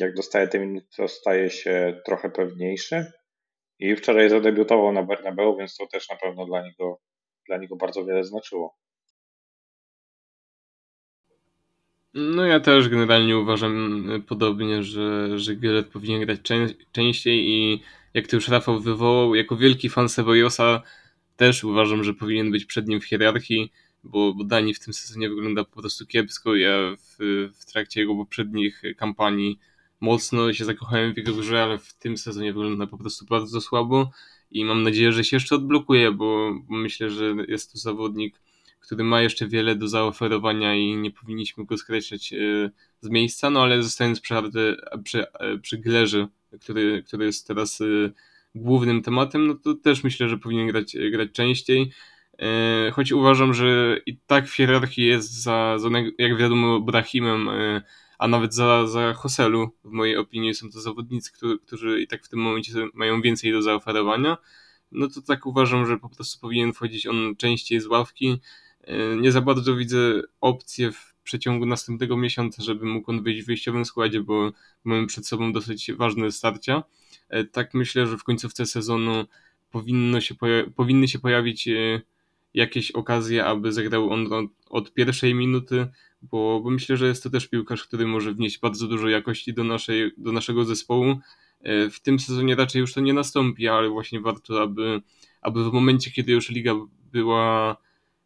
jak 0.00 0.14
dostaje 0.14 0.48
te 0.48 0.58
minuty, 0.58 0.86
to 0.96 1.08
staje 1.08 1.50
się 1.50 2.00
trochę 2.06 2.30
pewniejszy. 2.30 3.12
I 3.78 3.96
wczoraj 3.96 4.30
zadebiutował 4.30 4.92
na 4.92 5.02
Bernabeu, 5.02 5.56
więc 5.56 5.76
to 5.76 5.86
też 5.86 6.08
na 6.08 6.16
pewno 6.16 6.46
dla 6.46 6.62
niego, 6.62 7.00
dla 7.46 7.56
niego 7.56 7.76
bardzo 7.76 8.04
wiele 8.04 8.24
znaczyło. 8.24 8.76
No 12.14 12.46
ja 12.46 12.60
też 12.60 12.88
generalnie 12.88 13.38
uważam 13.38 14.04
podobnie, 14.28 14.82
że, 14.82 15.38
że 15.38 15.56
Gillett 15.56 15.88
powinien 15.88 16.20
grać 16.20 16.40
częściej 16.92 17.48
i 17.48 17.82
jak 18.14 18.26
to 18.26 18.36
już 18.36 18.48
Rafał 18.48 18.80
wywołał, 18.80 19.34
jako 19.34 19.56
wielki 19.56 19.88
fan 19.88 20.08
Sebojosa 20.08 20.82
też 21.36 21.64
uważam, 21.64 22.04
że 22.04 22.14
powinien 22.14 22.50
być 22.50 22.64
przed 22.64 22.88
nim 22.88 23.00
w 23.00 23.04
hierarchii, 23.04 23.72
bo, 24.04 24.34
bo 24.34 24.44
Dani 24.44 24.74
w 24.74 24.80
tym 24.80 24.94
sezonie 24.94 25.28
wygląda 25.28 25.64
po 25.64 25.80
prostu 25.80 26.06
kiepsko. 26.06 26.54
Ja 26.54 26.96
w, 26.96 27.16
w 27.54 27.64
trakcie 27.64 28.00
jego 28.00 28.14
poprzednich 28.14 28.82
kampanii 28.96 29.58
mocno 30.00 30.52
się 30.52 30.64
zakochałem 30.64 31.14
w 31.14 31.16
jego 31.16 31.32
grze, 31.32 31.62
ale 31.62 31.78
w 31.78 31.94
tym 31.94 32.18
sezonie 32.18 32.52
wygląda 32.52 32.86
po 32.86 32.98
prostu 32.98 33.26
bardzo 33.26 33.60
słabo 33.60 34.10
i 34.50 34.64
mam 34.64 34.82
nadzieję, 34.82 35.12
że 35.12 35.24
się 35.24 35.36
jeszcze 35.36 35.54
odblokuje, 35.54 36.12
bo 36.12 36.54
myślę, 36.68 37.10
że 37.10 37.34
jest 37.48 37.72
to 37.72 37.78
zawodnik, 37.78 38.40
który 38.80 39.04
ma 39.04 39.22
jeszcze 39.22 39.48
wiele 39.48 39.76
do 39.76 39.88
zaoferowania 39.88 40.74
i 40.74 40.96
nie 40.96 41.10
powinniśmy 41.10 41.64
go 41.64 41.76
skreślać 41.76 42.32
e, 42.32 42.36
z 43.00 43.08
miejsca, 43.08 43.50
no 43.50 43.62
ale 43.62 43.82
zostając 43.82 44.20
przy, 44.20 44.34
przy, 45.04 45.24
przy 45.62 45.78
Glerze, 45.78 46.28
który, 46.60 47.02
który 47.06 47.24
jest 47.24 47.46
teraz 47.46 47.80
e, 47.80 47.84
głównym 48.54 49.02
tematem, 49.02 49.46
no 49.46 49.54
to 49.54 49.74
też 49.74 50.04
myślę, 50.04 50.28
że 50.28 50.38
powinien 50.38 50.68
grać, 50.68 50.96
grać 51.10 51.28
częściej. 51.32 51.92
E, 52.38 52.90
choć 52.90 53.12
uważam, 53.12 53.54
że 53.54 54.00
i 54.06 54.16
tak 54.16 54.48
w 54.48 54.54
hierarchii 54.54 55.06
jest 55.06 55.42
za, 55.42 55.78
za 55.78 55.88
jak 56.18 56.36
wiadomo, 56.36 56.80
Brahimem, 56.80 57.48
a 58.18 58.28
nawet 58.28 58.54
za, 58.54 58.86
za 58.86 59.14
Hoselu, 59.14 59.70
w 59.84 59.90
mojej 59.90 60.16
opinii 60.16 60.54
są 60.54 60.70
to 60.70 60.80
zawodnicy, 60.80 61.32
którzy, 61.32 61.58
którzy 61.58 62.00
i 62.00 62.06
tak 62.06 62.24
w 62.24 62.28
tym 62.28 62.38
momencie 62.38 62.72
mają 62.94 63.22
więcej 63.22 63.52
do 63.52 63.62
zaoferowania. 63.62 64.36
No 64.92 65.08
to 65.08 65.22
tak 65.22 65.46
uważam, 65.46 65.86
że 65.86 65.98
po 65.98 66.08
prostu 66.08 66.40
powinien 66.40 66.72
wchodzić 66.72 67.06
on 67.06 67.36
częściej 67.36 67.80
z 67.80 67.86
ławki. 67.86 68.40
E, 68.80 69.16
nie 69.16 69.32
za 69.32 69.40
bardzo 69.40 69.76
widzę 69.76 70.22
opcję 70.40 70.92
w 70.92 71.14
przeciągu 71.22 71.66
następnego 71.66 72.16
miesiąca, 72.16 72.62
żeby 72.62 72.86
mógł 72.86 73.10
on 73.10 73.22
wyjść 73.22 73.42
w 73.42 73.46
wyjściowym 73.46 73.84
składzie, 73.84 74.20
bo 74.20 74.52
mamy 74.84 75.06
przed 75.06 75.26
sobą 75.26 75.52
dosyć 75.52 75.92
ważne 75.92 76.32
starcia. 76.32 76.82
E, 77.28 77.44
tak 77.44 77.74
myślę, 77.74 78.06
że 78.06 78.18
w 78.18 78.24
końcówce 78.24 78.66
sezonu 78.66 79.24
powinno 79.70 80.20
się 80.20 80.34
powinny 80.76 81.08
się 81.08 81.18
pojawić 81.18 81.68
e, 81.68 82.00
jakieś 82.54 82.90
okazje, 82.90 83.44
aby 83.44 83.72
zagrał 83.72 84.10
on 84.10 84.32
od, 84.32 84.46
od 84.70 84.94
pierwszej 84.94 85.34
minuty, 85.34 85.86
bo, 86.22 86.60
bo, 86.60 86.70
myślę, 86.70 86.96
że 86.96 87.06
jest 87.06 87.22
to 87.22 87.30
też 87.30 87.48
piłkarz, 87.48 87.84
który 87.84 88.06
może 88.06 88.32
wnieść 88.32 88.58
bardzo 88.58 88.88
dużo 88.88 89.08
jakości 89.08 89.54
do, 89.54 89.64
naszej, 89.64 90.12
do 90.16 90.32
naszego 90.32 90.64
zespołu. 90.64 91.18
W 91.90 92.00
tym 92.02 92.18
sezonie 92.18 92.54
raczej 92.54 92.80
już 92.80 92.94
to 92.94 93.00
nie 93.00 93.12
nastąpi, 93.12 93.68
ale 93.68 93.88
właśnie 93.88 94.20
warto, 94.20 94.62
aby, 94.62 95.02
aby 95.40 95.70
w 95.70 95.72
momencie, 95.72 96.10
kiedy 96.10 96.32
już 96.32 96.50
liga 96.50 96.74
była 97.12 97.76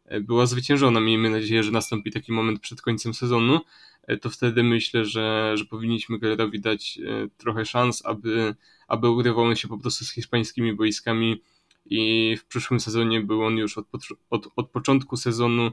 E, 0.05 0.21
była 0.21 0.45
zwyciężona. 0.45 0.99
Miejmy 0.99 1.29
nadzieję, 1.29 1.63
że 1.63 1.71
nastąpi 1.71 2.11
taki 2.11 2.31
moment 2.31 2.59
przed 2.59 2.81
końcem 2.81 3.13
sezonu. 3.13 3.59
E, 4.03 4.17
to 4.17 4.29
wtedy 4.29 4.63
myślę, 4.63 5.05
że, 5.05 5.53
że 5.57 5.65
powinniśmy 5.65 6.19
Gellerowi 6.19 6.59
dać 6.59 6.99
e, 7.05 7.27
trochę 7.37 7.65
szans, 7.65 8.05
aby, 8.05 8.55
aby 8.87 9.09
ugrywał 9.09 9.55
się 9.55 9.67
po 9.67 9.77
prostu 9.77 10.05
z 10.05 10.11
hiszpańskimi 10.11 10.73
boiskami 10.73 11.41
i 11.85 12.35
w 12.37 12.45
przyszłym 12.45 12.79
sezonie 12.79 13.21
był 13.21 13.43
on 13.43 13.57
już 13.57 13.77
od, 13.77 13.87
od, 14.29 14.49
od 14.55 14.69
początku 14.69 15.17
sezonu 15.17 15.71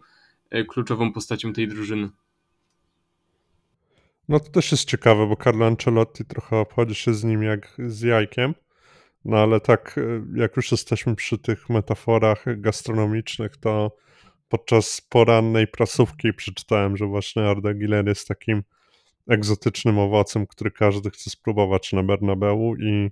kluczową 0.68 1.12
postacią 1.12 1.53
tej 1.53 1.68
drużyny. 1.68 2.09
No 4.29 4.40
to 4.40 4.51
też 4.51 4.73
jest 4.73 4.85
ciekawe, 4.85 5.27
bo 5.27 5.37
Carlo 5.37 5.66
Ancelotti 5.66 6.25
trochę 6.25 6.57
obchodzi 6.57 6.94
się 6.94 7.14
z 7.14 7.25
nim 7.25 7.42
jak 7.42 7.77
z 7.87 8.01
jajkiem. 8.01 8.55
No 9.25 9.37
ale 9.37 9.61
tak, 9.61 10.01
jak 10.35 10.57
już 10.57 10.70
jesteśmy 10.70 11.16
przy 11.16 11.38
tych 11.38 11.68
metaforach 11.68 12.61
gastronomicznych, 12.61 13.57
to 13.57 13.96
podczas 14.49 15.01
porannej 15.01 15.66
prasówki 15.66 16.33
przeczytałem, 16.33 16.96
że 16.96 17.07
właśnie 17.07 17.42
Arda 17.42 17.75
Giler 17.75 18.09
jest 18.09 18.29
takim 18.29 18.62
egzotycznym 19.29 19.99
owocem, 19.99 20.46
który 20.46 20.70
każdy 20.70 21.11
chce 21.11 21.31
spróbować 21.31 21.92
na 21.92 22.03
Bernabeu 22.03 22.77
i 22.77 23.11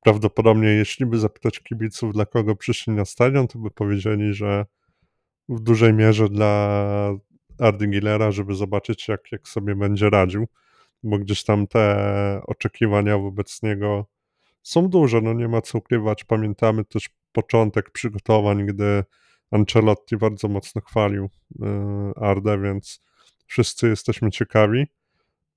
prawdopodobnie 0.00 0.68
jeśli 0.68 1.06
by 1.06 1.18
zapytać 1.18 1.60
kibiców, 1.60 2.12
dla 2.12 2.26
kogo 2.26 2.56
przyszli 2.56 2.92
na 2.92 3.04
stadion, 3.04 3.48
to 3.48 3.58
by 3.58 3.70
powiedzieli, 3.70 4.34
że 4.34 4.66
w 5.48 5.60
dużej 5.60 5.94
mierze 5.94 6.28
dla 6.28 6.80
Ardy 7.58 7.86
Gilera, 7.86 8.30
żeby 8.30 8.54
zobaczyć 8.54 9.08
jak, 9.08 9.32
jak 9.32 9.48
sobie 9.48 9.76
będzie 9.76 10.10
radził, 10.10 10.46
bo 11.02 11.18
gdzieś 11.18 11.44
tam 11.44 11.66
te 11.66 12.40
oczekiwania 12.46 13.18
wobec 13.18 13.62
niego 13.62 14.06
są 14.62 14.88
duże, 14.88 15.20
no 15.20 15.32
nie 15.32 15.48
ma 15.48 15.60
co 15.60 15.78
ukrywać. 15.78 16.24
Pamiętamy 16.24 16.84
też 16.84 17.10
początek 17.32 17.90
przygotowań, 17.90 18.66
gdy 18.66 19.04
Ancelotti 19.50 20.16
bardzo 20.16 20.48
mocno 20.48 20.80
chwalił 20.80 21.30
e, 21.62 22.12
Ardę, 22.16 22.62
więc 22.62 23.02
wszyscy 23.46 23.88
jesteśmy 23.88 24.30
ciekawi 24.30 24.86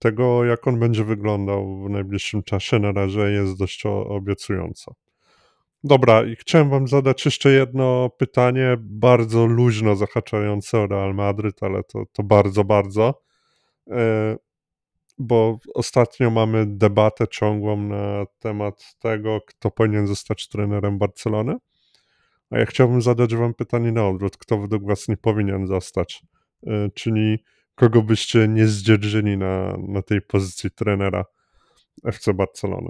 tego, 0.01 0.45
jak 0.45 0.67
on 0.67 0.79
będzie 0.79 1.03
wyglądał 1.03 1.83
w 1.83 1.89
najbliższym 1.89 2.43
czasie. 2.43 2.79
Na 2.79 2.91
razie 2.91 3.19
jest 3.19 3.57
dość 3.57 3.85
obiecująco. 3.85 4.95
Dobra, 5.83 6.23
i 6.23 6.35
chciałem 6.35 6.69
Wam 6.69 6.87
zadać 6.87 7.25
jeszcze 7.25 7.51
jedno 7.51 8.09
pytanie, 8.09 8.77
bardzo 8.79 9.45
luźno 9.45 9.95
zahaczające 9.95 10.79
o 10.79 10.87
Real 10.87 11.15
Madryt, 11.15 11.63
ale 11.63 11.83
to, 11.83 12.03
to 12.11 12.23
bardzo, 12.23 12.63
bardzo. 12.63 13.21
E, 13.89 14.35
bo 15.17 15.59
ostatnio 15.73 16.29
mamy 16.29 16.65
debatę 16.65 17.27
ciągłą 17.27 17.77
na 17.77 18.25
temat 18.39 18.95
tego, 18.99 19.41
kto 19.47 19.71
powinien 19.71 20.07
zostać 20.07 20.47
trenerem 20.47 20.97
Barcelony. 20.97 21.55
A 22.49 22.59
ja 22.59 22.65
chciałbym 22.65 23.01
zadać 23.01 23.35
Wam 23.35 23.53
pytanie 23.53 23.91
na 23.91 24.07
odwrót. 24.07 24.37
Kto 24.37 24.57
według 24.57 24.87
Was 24.87 25.07
nie 25.07 25.17
powinien 25.17 25.67
zostać? 25.67 26.23
E, 26.67 26.89
czyli 26.93 27.43
kogo 27.75 28.01
byście 28.01 28.47
nie 28.47 28.67
zdzierżyli 28.67 29.37
na, 29.37 29.77
na 29.87 30.01
tej 30.01 30.21
pozycji 30.21 30.71
trenera 30.71 31.25
FC 32.05 32.33
Barcelony? 32.33 32.89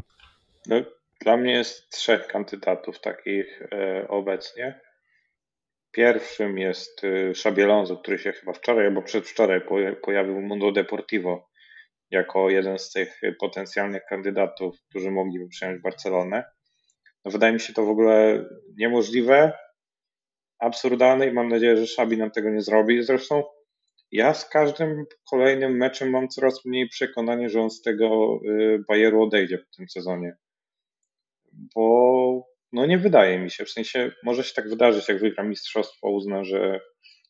No, 0.67 0.76
dla 1.22 1.38
mnie 1.38 1.54
jest 1.54 1.89
trzech 1.89 2.28
kandydatów 2.28 3.02
takich 3.02 3.62
e, 3.62 4.08
obecnie. 4.08 4.82
Pierwszym 5.91 6.58
jest 6.58 7.04
e, 7.04 7.30
Xabi 7.30 7.62
który 8.02 8.20
się 8.20 8.32
chyba 8.32 8.54
wczoraj 8.54 8.86
albo 8.86 9.02
przedwczoraj 9.02 9.62
pojawił 10.02 10.36
w 10.36 10.44
Mundo 10.44 10.72
Deportivo 10.72 11.52
jako 12.12 12.50
jeden 12.50 12.80
z 12.80 12.91
tych 12.91 13.22
potencjalnych 13.39 14.02
kandydatów, 14.10 14.76
którzy 14.89 15.12
mogliby 15.12 15.48
przejąć 15.48 15.82
Barcelonę. 15.82 16.44
No 17.26 17.32
wydaje 17.32 17.54
mi 17.54 17.60
się 17.60 17.74
to 17.74 17.86
w 17.86 17.89
ogóle 17.89 18.46
niemożliwe, 18.78 19.54
absurdalne 20.60 21.28
i 21.28 21.32
mam 21.32 21.48
nadzieję, 21.48 21.78
że 21.78 21.88
Szabi 21.88 22.17
nam 22.17 22.32
tego 22.32 22.50
nie 22.50 22.62
zrobi. 22.62 23.04
Zresztą 23.04 23.44
ja 24.12 24.34
z 24.34 24.50
każdym 24.50 25.06
kolejnym 25.30 25.78
meczem 25.78 26.10
mam 26.10 26.28
coraz 26.28 26.65
mniej 26.65 26.89
przekonanie, 26.89 27.50
że 27.50 27.62
on 27.62 27.69
z 27.69 27.82
tego 27.82 28.39
y, 28.45 28.84
Bayeru 28.88 29.24
odejdzie 29.24 29.58
w 29.58 29.76
tym 29.76 29.89
sezonie. 29.89 30.36
Bo 31.76 32.52
no 32.74 32.86
nie 32.86 32.97
wydaje 32.97 33.39
mi 33.39 33.52
się, 33.52 33.65
w 33.65 33.69
sensie 33.69 34.12
może 34.24 34.43
się 34.43 34.54
tak 34.54 34.69
wydarzyć, 34.69 35.10
jak 35.10 35.19
wygra 35.19 35.43
mistrzostwo, 35.43 36.10
uzna, 36.10 36.43
że 36.43 36.80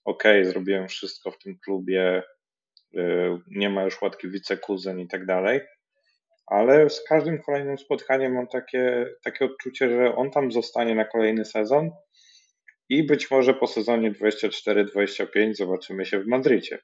okej, 0.06 0.42
okay, 0.42 0.46
zrobiłem 0.46 0.88
wszystko 0.88 1.32
w 1.32 1.38
tym 1.38 1.58
klubie, 1.66 2.24
y, 2.96 3.00
nie 3.48 3.70
ma 3.70 3.84
już 3.84 4.02
łatki 4.02 4.30
wicekuzyn 4.30 5.00
i 5.00 5.08
tak 5.08 5.26
dalej, 5.26 5.62
ale 6.48 6.90
z 6.90 7.04
każdym 7.04 7.42
kolejnym 7.42 7.78
spotkaniem 7.78 8.34
mam 8.34 8.48
takie, 8.48 9.06
takie 9.24 9.46
odczucie, 9.46 9.90
że 9.90 10.16
on 10.16 10.32
tam 10.32 10.52
zostanie 10.52 10.96
na 10.96 11.06
kolejny 11.06 11.46
sezon 11.46 11.92
i 12.92 13.04
być 13.04 13.32
może 13.32 13.54
po 13.54 13.68
sezonie 13.68 14.12
24-25 14.12 15.54
zobaczymy 15.54 16.06
się 16.06 16.20
w 16.20 16.28
Madrycie. 16.28 16.80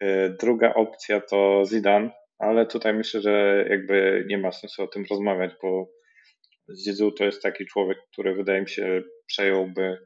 E, 0.00 0.30
druga 0.30 0.74
opcja 0.74 1.20
to 1.20 1.62
Zidane, 1.66 2.10
ale 2.38 2.66
tutaj 2.66 2.94
myślę, 2.94 3.20
że 3.20 3.64
jakby 3.70 4.24
nie 4.28 4.38
ma 4.38 4.52
sensu 4.52 4.82
o 4.82 4.86
tym 4.86 5.04
rozmawiać, 5.10 5.50
bo 5.62 5.90
Zidane 6.74 7.12
to 7.12 7.24
jest 7.24 7.42
taki 7.42 7.66
człowiek, 7.66 7.98
który 8.12 8.34
wydaje 8.34 8.60
mi 8.60 8.68
się 8.68 9.02
przejąłby 9.26 9.98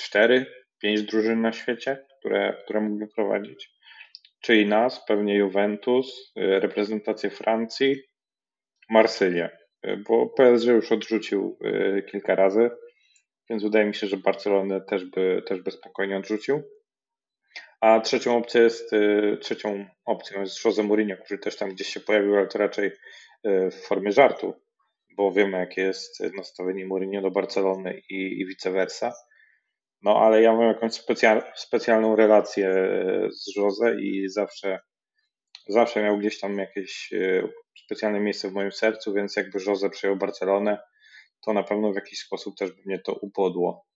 4-5 0.00 0.44
mm, 0.82 1.04
drużyn 1.06 1.40
na 1.40 1.52
świecie, 1.52 2.06
które, 2.18 2.56
które 2.64 2.80
mógłby 2.80 3.06
prowadzić. 3.08 3.70
Czyli 4.40 4.66
nas, 4.66 5.04
pewnie 5.06 5.36
Juventus, 5.36 6.32
y, 6.38 6.60
reprezentację 6.60 7.30
Francji, 7.30 8.02
Marsylię, 8.90 9.50
y, 9.86 9.96
bo 10.08 10.26
PSG 10.26 10.66
już 10.66 10.92
odrzucił 10.92 11.58
kilka 12.10 12.34
razy, 12.34 12.70
więc 13.50 13.62
wydaje 13.62 13.84
mi 13.84 13.94
się, 13.94 14.06
że 14.06 14.16
Barcelonę 14.16 14.80
też 14.80 15.04
by, 15.04 15.42
też 15.46 15.60
by 15.60 15.70
spokojnie 15.70 16.16
odrzucił. 16.16 16.62
A 17.80 18.00
trzecią 18.00 18.36
opcją 18.36 18.62
jest, 18.62 18.90
trzecią 19.40 19.86
opcją 20.04 20.40
jest 20.40 20.64
Jose 20.64 20.82
Mourinho, 20.82 21.16
który 21.24 21.38
też 21.38 21.56
tam 21.56 21.70
gdzieś 21.70 21.88
się 21.88 22.00
pojawił, 22.00 22.36
ale 22.36 22.46
to 22.46 22.58
raczej 22.58 22.90
w 23.44 23.74
formie 23.86 24.12
żartu, 24.12 24.54
bo 25.16 25.32
wiemy, 25.32 25.58
jakie 25.58 25.82
jest 25.82 26.20
nastawienie 26.36 26.86
Mourinho 26.86 27.22
do 27.22 27.30
Barcelony 27.30 28.00
i, 28.10 28.40
i 28.40 28.46
vice 28.46 28.70
versa. 28.70 29.12
No 30.02 30.20
ale 30.20 30.42
ja 30.42 30.52
mam 30.52 30.68
jakąś 30.68 30.92
specjal, 30.92 31.42
specjalną 31.54 32.16
relację 32.16 32.68
e, 32.68 33.28
z 33.30 33.56
Jose 33.56 34.00
i 34.00 34.28
zawsze, 34.28 34.78
zawsze 35.68 36.02
miał 36.02 36.18
gdzieś 36.18 36.40
tam 36.40 36.58
jakieś 36.58 37.10
specjalne 37.84 38.20
miejsce 38.20 38.48
w 38.48 38.52
moim 38.52 38.72
sercu, 38.72 39.12
więc 39.12 39.36
jakby 39.36 39.58
Jose 39.66 39.90
przejął 39.90 40.16
Barcelonę, 40.16 40.78
to 41.46 41.52
na 41.52 41.62
pewno 41.62 41.92
w 41.92 41.94
jakiś 41.94 42.18
sposób 42.18 42.56
też 42.56 42.72
by 42.72 42.82
mnie 42.86 42.98
to 42.98 43.12
upodło. 43.12 43.86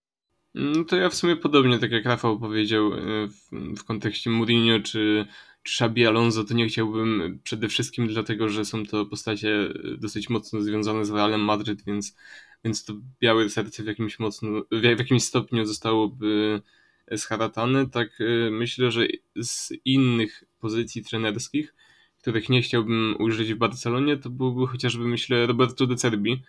No 0.54 0.84
to 0.84 0.96
ja 0.96 1.08
w 1.08 1.14
sumie 1.14 1.36
podobnie, 1.36 1.78
tak 1.78 1.90
jak 1.90 2.04
Rafał 2.04 2.38
powiedział 2.38 2.94
e, 2.94 2.98
w, 3.28 3.50
w 3.78 3.84
kontekście 3.84 4.30
Mourinho 4.30 4.80
czy, 4.80 5.26
czy 5.62 5.72
Xabi 5.72 6.06
Alonso, 6.06 6.44
to 6.44 6.54
nie 6.54 6.66
chciałbym 6.66 7.40
przede 7.42 7.68
wszystkim 7.68 8.06
dlatego, 8.08 8.48
że 8.48 8.64
są 8.64 8.86
to 8.86 9.06
postacie 9.06 9.68
dosyć 9.98 10.30
mocno 10.30 10.60
związane 10.60 11.04
z 11.04 11.10
Realem 11.10 11.40
Madryt, 11.40 11.84
więc 11.84 12.16
więc 12.64 12.84
to 12.84 12.92
białe 13.20 13.48
serce 13.48 13.82
w 13.82 13.86
jakimś 13.86 14.18
mocno, 14.18 14.48
w 14.72 14.82
jakimś 14.82 15.24
stopniu 15.24 15.64
zostałoby 15.64 16.62
scharatane. 17.16 17.90
Tak 17.90 18.20
y, 18.20 18.48
myślę, 18.52 18.90
że 18.90 19.06
z 19.36 19.72
innych 19.84 20.44
pozycji 20.60 21.04
trenerskich 21.04 21.74
których 22.20 22.48
nie 22.48 22.62
chciałbym 22.62 23.16
użyć 23.18 23.54
w 23.54 23.58
Barcelonie, 23.58 24.16
to 24.16 24.30
byłby 24.30 24.66
chociażby, 24.66 25.04
myślę, 25.04 25.46
Roberto 25.46 25.86
De 25.86 25.96
Cerbi, 25.96 26.42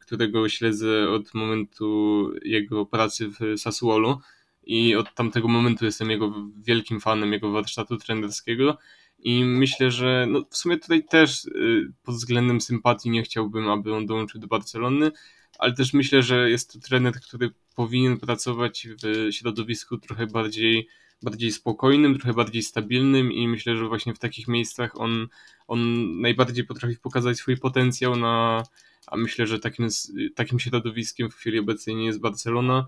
którego 0.00 0.48
śledzę 0.48 1.10
od 1.10 1.34
momentu 1.34 2.30
jego 2.44 2.86
pracy 2.86 3.28
w 3.28 3.60
Sassuolo 3.60 4.20
i 4.62 4.94
od 4.94 5.14
tamtego 5.14 5.48
momentu 5.48 5.84
jestem 5.84 6.10
jego 6.10 6.34
wielkim 6.56 7.00
fanem, 7.00 7.32
jego 7.32 7.50
warsztatu 7.50 7.96
trenerskiego 7.96 8.78
i 9.18 9.44
myślę, 9.44 9.90
że 9.90 10.26
no 10.28 10.44
w 10.50 10.56
sumie 10.56 10.78
tutaj 10.78 11.04
też 11.04 11.44
y, 11.44 11.92
pod 12.02 12.14
względem 12.14 12.60
sympatii 12.60 13.10
nie 13.10 13.22
chciałbym, 13.22 13.68
aby 13.68 13.94
on 13.94 14.06
dołączył 14.06 14.40
do 14.40 14.46
Barcelony, 14.46 15.10
ale 15.58 15.72
też 15.72 15.92
myślę, 15.92 16.22
że 16.22 16.50
jest 16.50 16.72
to 16.72 16.78
trener, 16.78 17.14
który 17.14 17.50
powinien 17.76 18.18
pracować 18.18 18.88
w 19.02 19.32
środowisku 19.32 19.98
trochę 19.98 20.26
bardziej, 20.26 20.88
bardziej 21.24 21.52
spokojnym, 21.52 22.18
trochę 22.18 22.34
bardziej 22.34 22.62
stabilnym 22.62 23.32
i 23.32 23.48
myślę, 23.48 23.76
że 23.76 23.88
właśnie 23.88 24.14
w 24.14 24.18
takich 24.18 24.48
miejscach 24.48 25.00
on, 25.00 25.28
on 25.68 25.80
najbardziej 26.20 26.64
potrafi 26.64 26.96
pokazać 26.96 27.36
swój 27.36 27.56
potencjał 27.56 28.16
na, 28.16 28.62
a 29.06 29.16
myślę, 29.16 29.46
że 29.46 29.58
takim, 29.58 29.88
takim 30.34 30.58
środowiskiem 30.58 31.30
w 31.30 31.34
chwili 31.34 31.58
obecnej 31.58 31.96
nie 31.96 32.06
jest 32.06 32.20
Barcelona, 32.20 32.86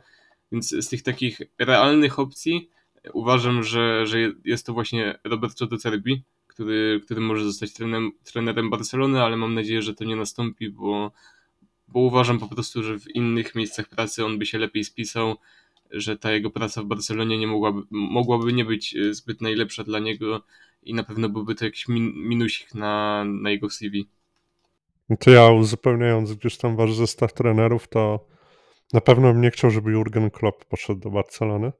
więc 0.52 0.70
z 0.70 0.88
tych 0.88 1.02
takich 1.02 1.40
realnych 1.58 2.18
opcji 2.18 2.70
uważam, 3.12 3.62
że, 3.62 4.06
że 4.06 4.18
jest 4.44 4.66
to 4.66 4.72
właśnie 4.72 5.18
Roberto 5.24 5.66
De 5.66 5.78
Cerbi, 5.78 6.22
który, 6.46 7.00
który 7.04 7.20
może 7.20 7.44
zostać 7.44 7.72
trenerem, 7.72 8.12
trenerem 8.24 8.70
Barcelony, 8.70 9.22
ale 9.22 9.36
mam 9.36 9.54
nadzieję, 9.54 9.82
że 9.82 9.94
to 9.94 10.04
nie 10.04 10.16
nastąpi, 10.16 10.70
bo, 10.70 11.12
bo 11.88 12.00
uważam 12.00 12.38
po 12.38 12.48
prostu, 12.48 12.82
że 12.82 12.98
w 12.98 13.08
innych 13.14 13.54
miejscach 13.54 13.88
pracy 13.88 14.24
on 14.24 14.38
by 14.38 14.46
się 14.46 14.58
lepiej 14.58 14.84
spisał, 14.84 15.36
że 15.90 16.18
ta 16.18 16.32
jego 16.32 16.50
praca 16.50 16.82
w 16.82 16.86
Barcelonie 16.86 17.38
nie 17.38 17.46
mogłaby, 17.46 17.82
mogłaby 17.90 18.52
nie 18.52 18.64
być 18.64 18.96
e, 18.96 19.14
zbyt 19.14 19.40
najlepsza 19.40 19.84
dla 19.84 19.98
niego 19.98 20.42
i 20.82 20.94
na 20.94 21.04
pewno 21.04 21.28
byłby 21.28 21.54
to 21.54 21.64
jakiś 21.64 21.88
min, 21.88 22.12
minusik 22.14 22.74
na, 22.74 23.24
na 23.24 23.50
jego 23.50 23.70
CV. 23.70 24.08
No 25.08 25.16
to 25.16 25.30
ja 25.30 25.50
uzupełniając 25.50 26.34
gdzieś 26.34 26.56
tam 26.56 26.76
wasz 26.76 26.94
zestaw 26.94 27.32
trenerów, 27.32 27.88
to 27.88 28.26
na 28.92 29.00
pewno 29.00 29.32
bym 29.32 29.42
nie 29.42 29.50
chciał, 29.50 29.70
żeby 29.70 29.92
Jurgen 29.92 30.30
Klopp 30.30 30.64
poszedł 30.64 31.00
do 31.00 31.10
Barcelony. 31.10 31.72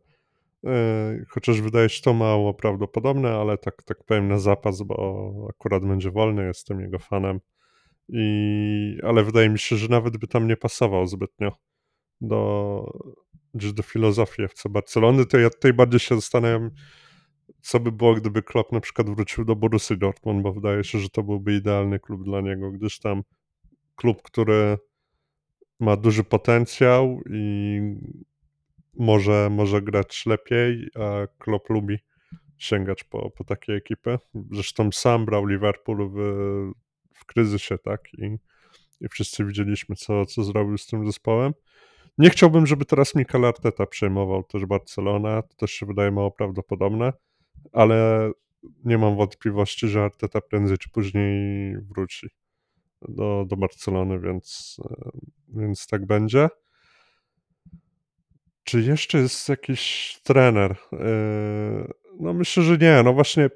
E, 0.64 1.24
chociaż 1.28 1.60
wydaje 1.60 1.88
się 1.88 2.02
to 2.02 2.14
mało 2.14 2.54
prawdopodobne, 2.54 3.32
ale 3.34 3.58
tak, 3.58 3.82
tak 3.82 4.04
powiem 4.04 4.28
na 4.28 4.38
zapas, 4.38 4.82
bo 4.82 5.48
akurat 5.50 5.86
będzie 5.86 6.10
wolny, 6.10 6.46
jestem 6.46 6.80
jego 6.80 6.98
fanem. 6.98 7.40
I, 8.08 8.98
ale 9.02 9.24
wydaje 9.24 9.48
mi 9.48 9.58
się, 9.58 9.76
że 9.76 9.88
nawet 9.88 10.16
by 10.16 10.26
tam 10.26 10.48
nie 10.48 10.56
pasował 10.56 11.06
zbytnio 11.06 11.52
do, 12.20 12.92
do 13.56 13.82
filozofii 13.82 14.42
FC 14.42 14.68
Barcelony. 14.68 15.26
To 15.26 15.38
ja 15.38 15.50
tutaj 15.50 15.72
bardziej 15.72 16.00
się 16.00 16.14
zastanawiam, 16.14 16.70
co 17.60 17.80
by 17.80 17.92
było, 17.92 18.14
gdyby 18.14 18.42
Klopp 18.42 18.72
na 18.72 18.80
przykład 18.80 19.10
wrócił 19.10 19.44
do 19.44 19.56
Borussy 19.56 19.96
Dortmund, 19.96 20.42
bo 20.42 20.52
wydaje 20.52 20.84
się, 20.84 20.98
że 20.98 21.08
to 21.08 21.22
byłby 21.22 21.54
idealny 21.54 22.00
klub 22.00 22.24
dla 22.24 22.40
niego, 22.40 22.72
gdyż 22.72 22.98
tam 22.98 23.22
klub, 23.96 24.22
który 24.22 24.78
ma 25.80 25.96
duży 25.96 26.24
potencjał 26.24 27.20
i 27.30 27.80
może, 28.94 29.48
może 29.50 29.82
grać 29.82 30.26
lepiej, 30.26 30.88
a 30.94 31.26
Klopp 31.38 31.70
lubi 31.70 31.98
sięgać 32.58 33.04
po, 33.04 33.30
po 33.30 33.44
takie 33.44 33.72
ekipy. 33.72 34.18
Zresztą 34.50 34.92
sam 34.92 35.24
brał 35.24 35.46
Liverpool 35.46 36.10
w, 36.10 36.16
w 37.14 37.24
kryzysie, 37.24 37.78
tak? 37.78 38.00
I, 38.14 38.36
I 39.00 39.08
wszyscy 39.08 39.44
widzieliśmy, 39.44 39.96
co, 39.96 40.26
co 40.26 40.44
zrobił 40.44 40.78
z 40.78 40.86
tym 40.86 41.06
zespołem. 41.06 41.52
Nie 42.18 42.30
chciałbym, 42.30 42.66
żeby 42.66 42.84
teraz 42.84 43.14
Mikel 43.14 43.44
Arteta 43.44 43.86
przejmował 43.86 44.44
też 44.44 44.66
Barcelona. 44.66 45.42
To 45.42 45.54
też 45.56 45.70
się 45.70 45.86
wydaje 45.86 46.10
mało 46.10 46.30
prawdopodobne, 46.30 47.12
ale 47.72 48.30
nie 48.84 48.98
mam 48.98 49.16
wątpliwości, 49.16 49.88
że 49.88 50.02
Arteta 50.04 50.40
prędzej 50.40 50.78
czy 50.78 50.90
później 50.90 51.76
wróci 51.78 52.28
do, 53.08 53.44
do 53.48 53.56
Barcelony, 53.56 54.20
więc, 54.20 54.76
więc 55.48 55.86
tak 55.86 56.06
będzie. 56.06 56.48
Czy 58.64 58.80
jeszcze 58.80 59.18
jest 59.18 59.48
jakiś 59.48 60.12
trener? 60.22 60.76
Yy, 60.92 60.98
no 62.20 62.34
myślę, 62.34 62.62
że 62.62 62.78
nie. 62.78 63.02
No 63.02 63.12
właśnie 63.12 63.50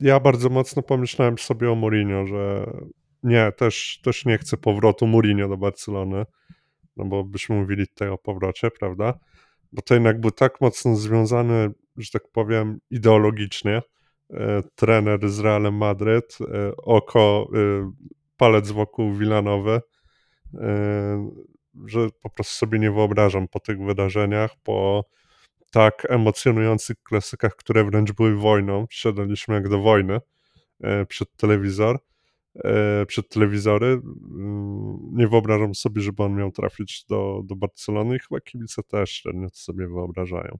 ja 0.00 0.20
bardzo 0.20 0.48
mocno 0.48 0.82
pomyślałem 0.82 1.38
sobie 1.38 1.70
o 1.70 1.74
Mourinho, 1.74 2.26
że 2.26 2.70
nie, 3.22 3.52
też, 3.52 4.00
też 4.04 4.24
nie 4.24 4.38
chcę 4.38 4.56
powrotu 4.56 5.06
Mourinho 5.06 5.48
do 5.48 5.56
Barcelony, 5.56 6.24
no 7.04 7.08
bo 7.10 7.24
byśmy 7.24 7.56
mówili 7.56 7.88
tutaj 7.88 8.08
o 8.08 8.18
powrocie, 8.18 8.70
prawda? 8.70 9.18
Bo 9.72 9.82
to 9.82 9.94
jednak 9.94 10.20
był 10.20 10.30
tak 10.30 10.60
mocno 10.60 10.96
związany, 10.96 11.70
że 11.96 12.10
tak 12.10 12.22
powiem, 12.32 12.78
ideologicznie. 12.90 13.82
Yy, 14.30 14.38
trener 14.74 15.28
z 15.28 15.40
Realem 15.40 15.74
Madryt, 15.74 16.38
yy, 16.40 16.72
oko, 16.76 17.50
palec 18.36 18.70
wokół 18.70 19.14
Wilanowy 19.14 19.80
że 21.86 22.08
po 22.22 22.30
prostu 22.30 22.54
sobie 22.54 22.78
nie 22.78 22.90
wyobrażam 22.90 23.48
po 23.48 23.60
tych 23.60 23.78
wydarzeniach, 23.78 24.50
po 24.62 25.04
tak 25.70 26.06
emocjonujących 26.10 26.96
klasykach, 27.02 27.56
które 27.56 27.84
wręcz 27.84 28.12
były 28.12 28.36
wojną. 28.36 28.86
Siadaliśmy 28.90 29.54
jak 29.54 29.68
do 29.68 29.80
wojny 29.80 30.20
e, 30.80 31.06
przed 31.06 31.36
telewizor, 31.36 31.96
e, 31.96 32.00
przed 33.06 33.28
telewizory. 33.28 33.86
Mm, 33.86 34.98
nie 35.12 35.28
wyobrażam 35.28 35.74
sobie, 35.74 36.02
żeby 36.02 36.22
on 36.22 36.34
miał 36.34 36.50
trafić 36.50 37.04
do, 37.04 37.40
do 37.44 37.56
Barcelony 37.56 38.16
i 38.16 38.18
chyba 38.18 38.40
kibice 38.40 38.82
też 38.82 39.10
średnio 39.10 39.50
to 39.50 39.56
sobie 39.56 39.88
wyobrażają. 39.88 40.58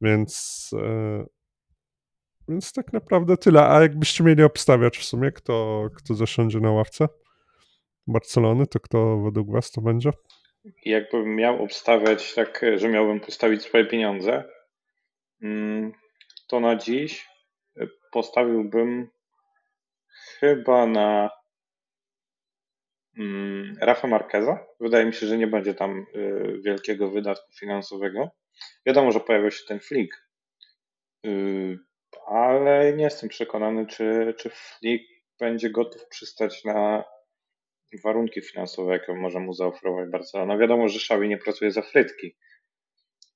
Więc, 0.00 0.70
e, 0.78 1.24
więc 2.48 2.72
tak 2.72 2.92
naprawdę 2.92 3.36
tyle. 3.36 3.68
A 3.68 3.80
jakbyście 3.80 4.24
mieli 4.24 4.42
obstawiać 4.42 4.98
w 4.98 5.04
sumie, 5.04 5.32
kto, 5.32 5.88
kto 5.96 6.14
zasiądzie 6.14 6.60
na 6.60 6.70
ławce 6.70 7.08
Barcelony, 8.06 8.66
to 8.66 8.80
kto 8.80 9.18
według 9.18 9.52
was 9.52 9.70
to 9.70 9.80
będzie? 9.80 10.10
Jakbym 10.84 11.36
miał 11.36 11.62
obstawiać 11.62 12.34
tak, 12.34 12.64
że 12.76 12.88
miałbym 12.88 13.20
postawić 13.20 13.62
swoje 13.62 13.84
pieniądze, 13.86 14.44
mm, 15.42 15.92
to 16.48 16.60
na 16.60 16.76
dziś 16.76 17.28
postawiłbym 18.12 19.10
chyba 20.40 20.86
na 20.86 21.30
mm, 23.18 23.76
Rafa 23.80 24.08
Marqueza. 24.08 24.66
Wydaje 24.80 25.06
mi 25.06 25.12
się, 25.12 25.26
że 25.26 25.38
nie 25.38 25.46
będzie 25.46 25.74
tam 25.74 26.06
y, 26.14 26.60
wielkiego 26.64 27.10
wydatku 27.10 27.52
finansowego. 27.52 28.30
Wiadomo, 28.86 29.12
że 29.12 29.20
pojawia 29.20 29.50
się 29.50 29.64
ten 29.68 29.80
flik, 29.80 30.28
y, 31.26 31.78
ale 32.26 32.92
nie 32.92 33.04
jestem 33.04 33.28
przekonany, 33.28 33.86
czy, 33.86 34.34
czy 34.38 34.50
flik 34.50 35.02
będzie 35.38 35.70
gotów 35.70 36.08
przystać 36.08 36.64
na 36.64 37.04
warunki 38.04 38.40
finansowe, 38.42 38.92
jakie 38.92 39.14
może 39.14 39.40
mu 39.40 39.52
zaoferować 39.52 40.10
Barcelona. 40.10 40.58
Wiadomo, 40.58 40.88
że 40.88 40.96
Xavi 40.96 41.28
nie 41.28 41.38
pracuje 41.38 41.70
za 41.70 41.82
frytki 41.82 42.36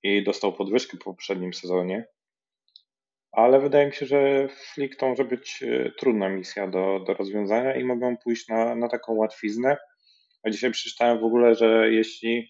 i 0.02 0.24
dostał 0.24 0.52
podwyżkę 0.52 0.96
po 0.96 1.04
poprzednim 1.04 1.54
sezonie, 1.54 2.06
ale 3.36 3.60
wydaje 3.60 3.86
mi 3.86 3.92
się, 3.92 4.06
że 4.06 4.48
Flick 4.48 4.96
to 4.96 5.08
może 5.08 5.24
być 5.24 5.62
e, 5.62 5.90
trudna 5.90 6.28
misja 6.28 6.68
do, 6.68 7.00
do 7.06 7.14
rozwiązania 7.14 7.74
i 7.76 7.84
mogą 7.84 8.16
pójść 8.16 8.48
na, 8.48 8.74
na 8.74 8.88
taką 8.88 9.14
łatwiznę. 9.14 9.76
A 10.42 10.50
dzisiaj 10.50 10.70
przeczytałem 10.70 11.20
w 11.20 11.24
ogóle, 11.24 11.54
że 11.54 11.92
jeśli 11.92 12.48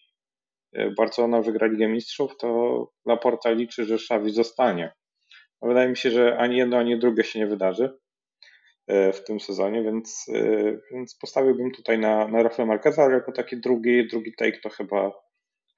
e, 0.73 0.90
Barcelona 0.90 1.42
wygra 1.42 1.66
Ligę 1.66 1.88
Mistrzów, 1.88 2.37
to 2.37 2.88
Laporta 3.07 3.51
liczy, 3.51 3.85
że 3.85 3.94
Xavi 3.94 4.31
zostanie. 4.31 4.92
Wydaje 5.62 5.89
mi 5.89 5.97
się, 5.97 6.11
że 6.11 6.37
ani 6.39 6.57
jedno, 6.57 6.78
ani 6.78 6.99
drugie 6.99 7.24
się 7.24 7.39
nie 7.39 7.47
wydarzy. 7.47 7.99
E, 8.87 9.12
w 9.12 9.24
tym 9.24 9.41
sezonie, 9.41 9.82
więc, 9.82 10.26
więc 10.93 11.16
postawiłbym 11.20 11.70
tutaj 11.72 11.99
na, 11.99 12.28
na 12.28 12.43
Rafa 12.43 12.66
Marqueza, 12.66 13.03
ale 13.03 13.14
jako 13.14 13.32
taki 13.32 13.57
drugi, 13.57 14.09
drugi 14.09 14.32
take 14.39 14.61
to 14.61 14.68
chyba, 14.68 15.12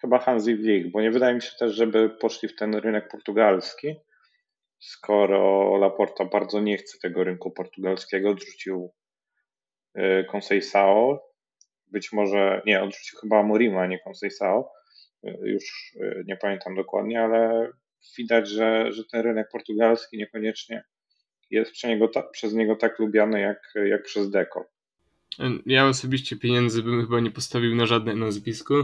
chyba 0.00 0.18
Hansi 0.18 0.56
Flick, 0.56 0.90
bo 0.90 1.00
nie 1.00 1.10
wydaje 1.10 1.34
mi 1.34 1.42
się 1.42 1.50
też, 1.58 1.74
żeby 1.74 2.10
poszli 2.10 2.48
w 2.48 2.56
ten 2.56 2.74
rynek 2.74 3.08
portugalski, 3.08 3.96
skoro 4.78 5.76
Laporta 5.76 6.24
bardzo 6.24 6.60
nie 6.60 6.78
chce 6.78 6.98
tego 6.98 7.24
rynku 7.24 7.50
portugalskiego, 7.50 8.30
odrzucił 8.30 8.92
e, 9.94 10.24
Conceição, 10.24 11.18
być 11.86 12.12
może, 12.12 12.62
nie, 12.66 12.82
odrzucił 12.82 13.18
chyba 13.20 13.42
Morima, 13.42 13.80
a 13.80 13.86
nie 13.86 13.98
Conceição, 13.98 14.64
już 15.42 15.96
nie 16.26 16.36
pamiętam 16.36 16.74
dokładnie, 16.74 17.22
ale 17.22 17.70
widać, 18.18 18.48
że, 18.48 18.92
że 18.92 19.04
ten 19.04 19.20
rynek 19.20 19.48
portugalski 19.52 20.18
niekoniecznie 20.18 20.84
jest 21.50 21.72
przez 21.72 21.90
niego, 21.90 22.08
ta, 22.08 22.22
przez 22.22 22.54
niego 22.54 22.76
tak 22.76 22.98
lubiany 22.98 23.40
jak, 23.40 23.72
jak 23.84 24.02
przez 24.02 24.30
Deko. 24.30 24.70
Ja 25.66 25.86
osobiście 25.86 26.36
pieniędzy 26.36 26.82
bym 26.82 27.00
chyba 27.00 27.20
nie 27.20 27.30
postawił 27.30 27.74
na 27.74 27.86
żadne 27.86 28.14
nazwisko. 28.14 28.74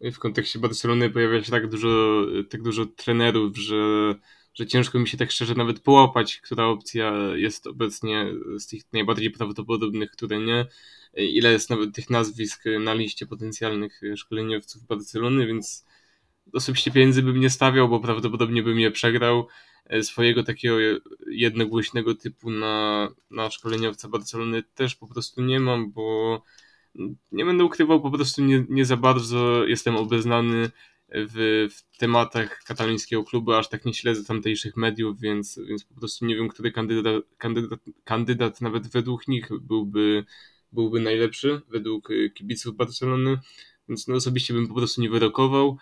W 0.00 0.18
kontekście 0.18 0.58
Barcelony 0.58 1.10
pojawia 1.10 1.42
się 1.42 1.50
tak 1.50 1.68
dużo, 1.68 2.26
tak 2.50 2.62
dużo 2.62 2.86
trenerów, 2.86 3.56
że, 3.56 4.14
że 4.58 4.66
ciężko 4.66 4.98
mi 4.98 5.08
się 5.08 5.16
tak 5.16 5.30
szczerze 5.30 5.54
nawet 5.54 5.80
połapać, 5.80 6.40
która 6.40 6.66
opcja 6.66 7.12
jest 7.34 7.66
obecnie 7.66 8.26
z 8.58 8.66
tych 8.66 8.82
najbardziej 8.92 9.30
prawdopodobnych, 9.30 10.10
które 10.10 10.38
nie. 10.38 10.66
Ile 11.14 11.52
jest 11.52 11.70
nawet 11.70 11.94
tych 11.94 12.10
nazwisk 12.10 12.64
na 12.80 12.94
liście 12.94 13.26
potencjalnych 13.26 14.00
szkoleniowców 14.16 14.86
Barcelony, 14.86 15.46
więc 15.46 15.86
osobiście 16.52 16.90
pieniędzy 16.90 17.22
bym 17.22 17.40
nie 17.40 17.50
stawiał, 17.50 17.88
bo 17.88 18.00
prawdopodobnie 18.00 18.62
bym 18.62 18.80
je 18.80 18.90
przegrał. 18.90 19.46
swojego 20.02 20.42
takiego 20.42 20.76
jednogłośnego 21.30 22.14
typu 22.14 22.50
na, 22.50 23.08
na 23.30 23.50
szkoleniowca 23.50 24.08
Barcelony 24.08 24.62
też 24.62 24.94
po 24.94 25.06
prostu 25.06 25.42
nie 25.42 25.60
mam, 25.60 25.92
bo 25.92 26.42
nie 27.32 27.44
będę 27.44 27.64
ukrywał, 27.64 28.00
po 28.00 28.10
prostu 28.10 28.44
nie, 28.44 28.64
nie 28.68 28.84
za 28.84 28.96
bardzo 28.96 29.66
jestem 29.66 29.96
obeznany 29.96 30.70
w, 31.12 31.68
w 31.70 31.98
tematach 31.98 32.62
katalońskiego 32.66 33.24
klubu, 33.24 33.52
aż 33.52 33.68
tak 33.68 33.84
nie 33.84 33.94
śledzę 33.94 34.24
tamtejszych 34.24 34.76
mediów, 34.76 35.20
więc, 35.20 35.60
więc 35.68 35.84
po 35.84 35.94
prostu 35.94 36.26
nie 36.26 36.36
wiem, 36.36 36.48
który 36.48 36.72
kandydat, 36.72 37.24
kandydat, 37.38 37.80
kandydat 38.04 38.60
nawet 38.60 38.86
według 38.86 39.28
nich 39.28 39.48
byłby, 39.60 40.24
byłby 40.72 41.00
najlepszy, 41.00 41.60
według 41.68 42.08
kibiców 42.34 42.76
Barcelony, 42.76 43.38
więc 43.88 44.08
no 44.08 44.14
osobiście 44.14 44.54
bym 44.54 44.68
po 44.68 44.74
prostu 44.74 45.00
nie 45.00 45.10
wyrokował, 45.10 45.78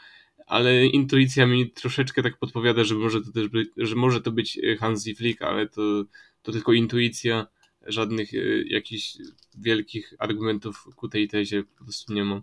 ale 0.47 0.87
intuicja 0.87 1.47
mi 1.47 1.70
troszeczkę 1.70 2.22
tak 2.22 2.39
podpowiada, 2.39 2.85
że 2.85 2.95
może 2.95 3.20
to 3.20 3.33
też 3.33 3.49
być, 3.49 3.68
że 3.77 3.97
może 3.97 4.20
to 4.20 4.33
być 4.33 4.61
Hansi 4.79 5.14
Flick, 5.14 5.43
ale 5.43 5.68
to, 5.68 6.05
to 6.43 6.53
tylko 6.53 6.72
intuicja, 6.72 7.47
żadnych 7.87 8.31
jakichś 8.66 9.16
wielkich 9.59 10.14
argumentów 10.18 10.85
ku 10.97 11.09
tej 11.09 11.29
tezie 11.29 11.64
po 11.79 11.85
prostu 11.85 12.14
nie 12.14 12.24
ma. 12.24 12.43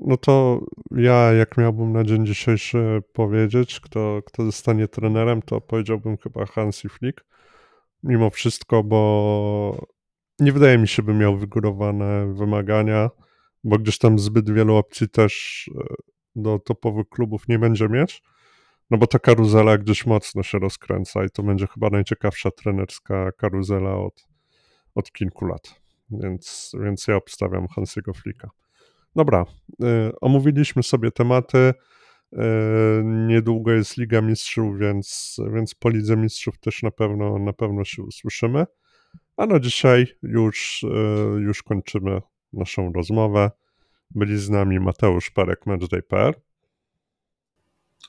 No 0.00 0.16
to 0.16 0.64
ja, 0.90 1.32
jak 1.32 1.58
miałbym 1.58 1.92
na 1.92 2.04
dzień 2.04 2.26
dzisiejszy 2.26 3.02
powiedzieć, 3.12 3.80
kto, 3.80 4.20
kto 4.26 4.44
zostanie 4.44 4.88
trenerem, 4.88 5.42
to 5.42 5.60
powiedziałbym 5.60 6.16
chyba 6.16 6.46
Hansi 6.46 6.88
Flick. 6.88 7.24
Mimo 8.02 8.30
wszystko, 8.30 8.82
bo 8.82 9.86
nie 10.38 10.52
wydaje 10.52 10.78
mi 10.78 10.88
się, 10.88 11.02
by 11.02 11.14
miał 11.14 11.36
wygórowane 11.36 12.34
wymagania, 12.34 13.10
bo 13.64 13.78
gdzieś 13.78 13.98
tam 13.98 14.18
zbyt 14.18 14.50
wielu 14.50 14.76
opcji 14.76 15.08
też 15.08 15.64
e, 15.74 15.94
do 16.36 16.58
topowych 16.58 17.08
klubów 17.08 17.48
nie 17.48 17.58
będzie 17.58 17.88
mieć. 17.88 18.22
No 18.90 18.98
bo 18.98 19.06
ta 19.06 19.18
karuzela 19.18 19.78
gdzieś 19.78 20.06
mocno 20.06 20.42
się 20.42 20.58
rozkręca 20.58 21.24
i 21.24 21.30
to 21.30 21.42
będzie 21.42 21.66
chyba 21.66 21.90
najciekawsza 21.90 22.50
trenerska 22.50 23.32
karuzela 23.32 23.96
od, 23.96 24.26
od 24.94 25.12
kilku 25.12 25.46
lat. 25.46 25.80
Więc, 26.10 26.72
więc 26.82 27.06
ja 27.08 27.16
obstawiam 27.16 27.68
Hansiego 27.68 28.12
Flicka. 28.12 28.50
Dobra, 29.16 29.44
y, 29.82 30.20
omówiliśmy 30.20 30.82
sobie 30.82 31.10
tematy. 31.10 31.58
Y, 31.58 32.36
niedługo 33.04 33.72
jest 33.72 33.96
Liga 33.96 34.20
Mistrzów, 34.20 34.78
więc, 34.78 35.36
więc 35.54 35.74
po 35.74 35.90
Lidze 35.90 36.16
Mistrzów 36.16 36.58
też 36.58 36.82
na 36.82 36.90
pewno, 36.90 37.38
na 37.38 37.52
pewno 37.52 37.84
się 37.84 38.02
usłyszymy. 38.02 38.66
A 39.36 39.46
no 39.46 39.60
dzisiaj 39.60 40.06
już, 40.22 40.82
y, 40.82 40.86
już 41.40 41.62
kończymy 41.62 42.20
naszą 42.52 42.92
rozmowę. 42.92 43.50
Byli 44.10 44.38
z 44.38 44.50
nami 44.50 44.80
Mateusz 44.80 45.30
Parek, 45.30 45.66
Matchday.pl. 45.66 46.34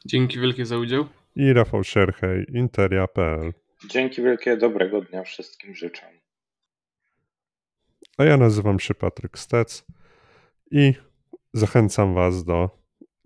Dzięki 0.06 0.40
wielkie 0.40 0.66
za 0.66 0.78
udział. 0.78 1.08
I 1.36 1.54
Rafał 1.54 1.84
Sierchej, 1.84 2.46
Interia.pl. 2.54 3.54
Dzięki 3.90 4.22
wielkie, 4.22 4.58
dobrego 4.58 5.02
dnia 5.02 5.24
wszystkim 5.24 5.76
życzę. 5.76 6.06
A 8.18 8.24
ja 8.24 8.38
nazywam 8.38 8.80
się 8.80 8.94
Patryk 8.94 9.40
Stec 9.40 9.86
i 10.72 10.94
zachęcam 11.54 12.14
Was 12.14 12.44
do 12.44 12.70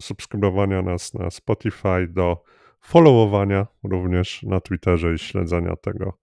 subskrybowania 0.01 0.81
nas 0.81 1.13
na 1.13 1.29
Spotify, 1.29 2.07
do 2.09 2.43
followowania 2.81 3.67
również 3.83 4.43
na 4.43 4.61
Twitterze 4.61 5.13
i 5.13 5.19
śledzenia 5.19 5.75
tego, 5.75 6.17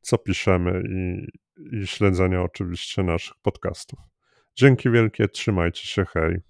co 0.00 0.18
piszemy 0.18 0.82
i, 0.88 1.28
i 1.76 1.86
śledzenia 1.86 2.42
oczywiście 2.42 3.02
naszych 3.02 3.36
podcastów. 3.42 3.98
Dzięki 4.54 4.90
wielkie, 4.90 5.28
trzymajcie 5.28 5.86
się, 5.86 6.04
hej. 6.04 6.40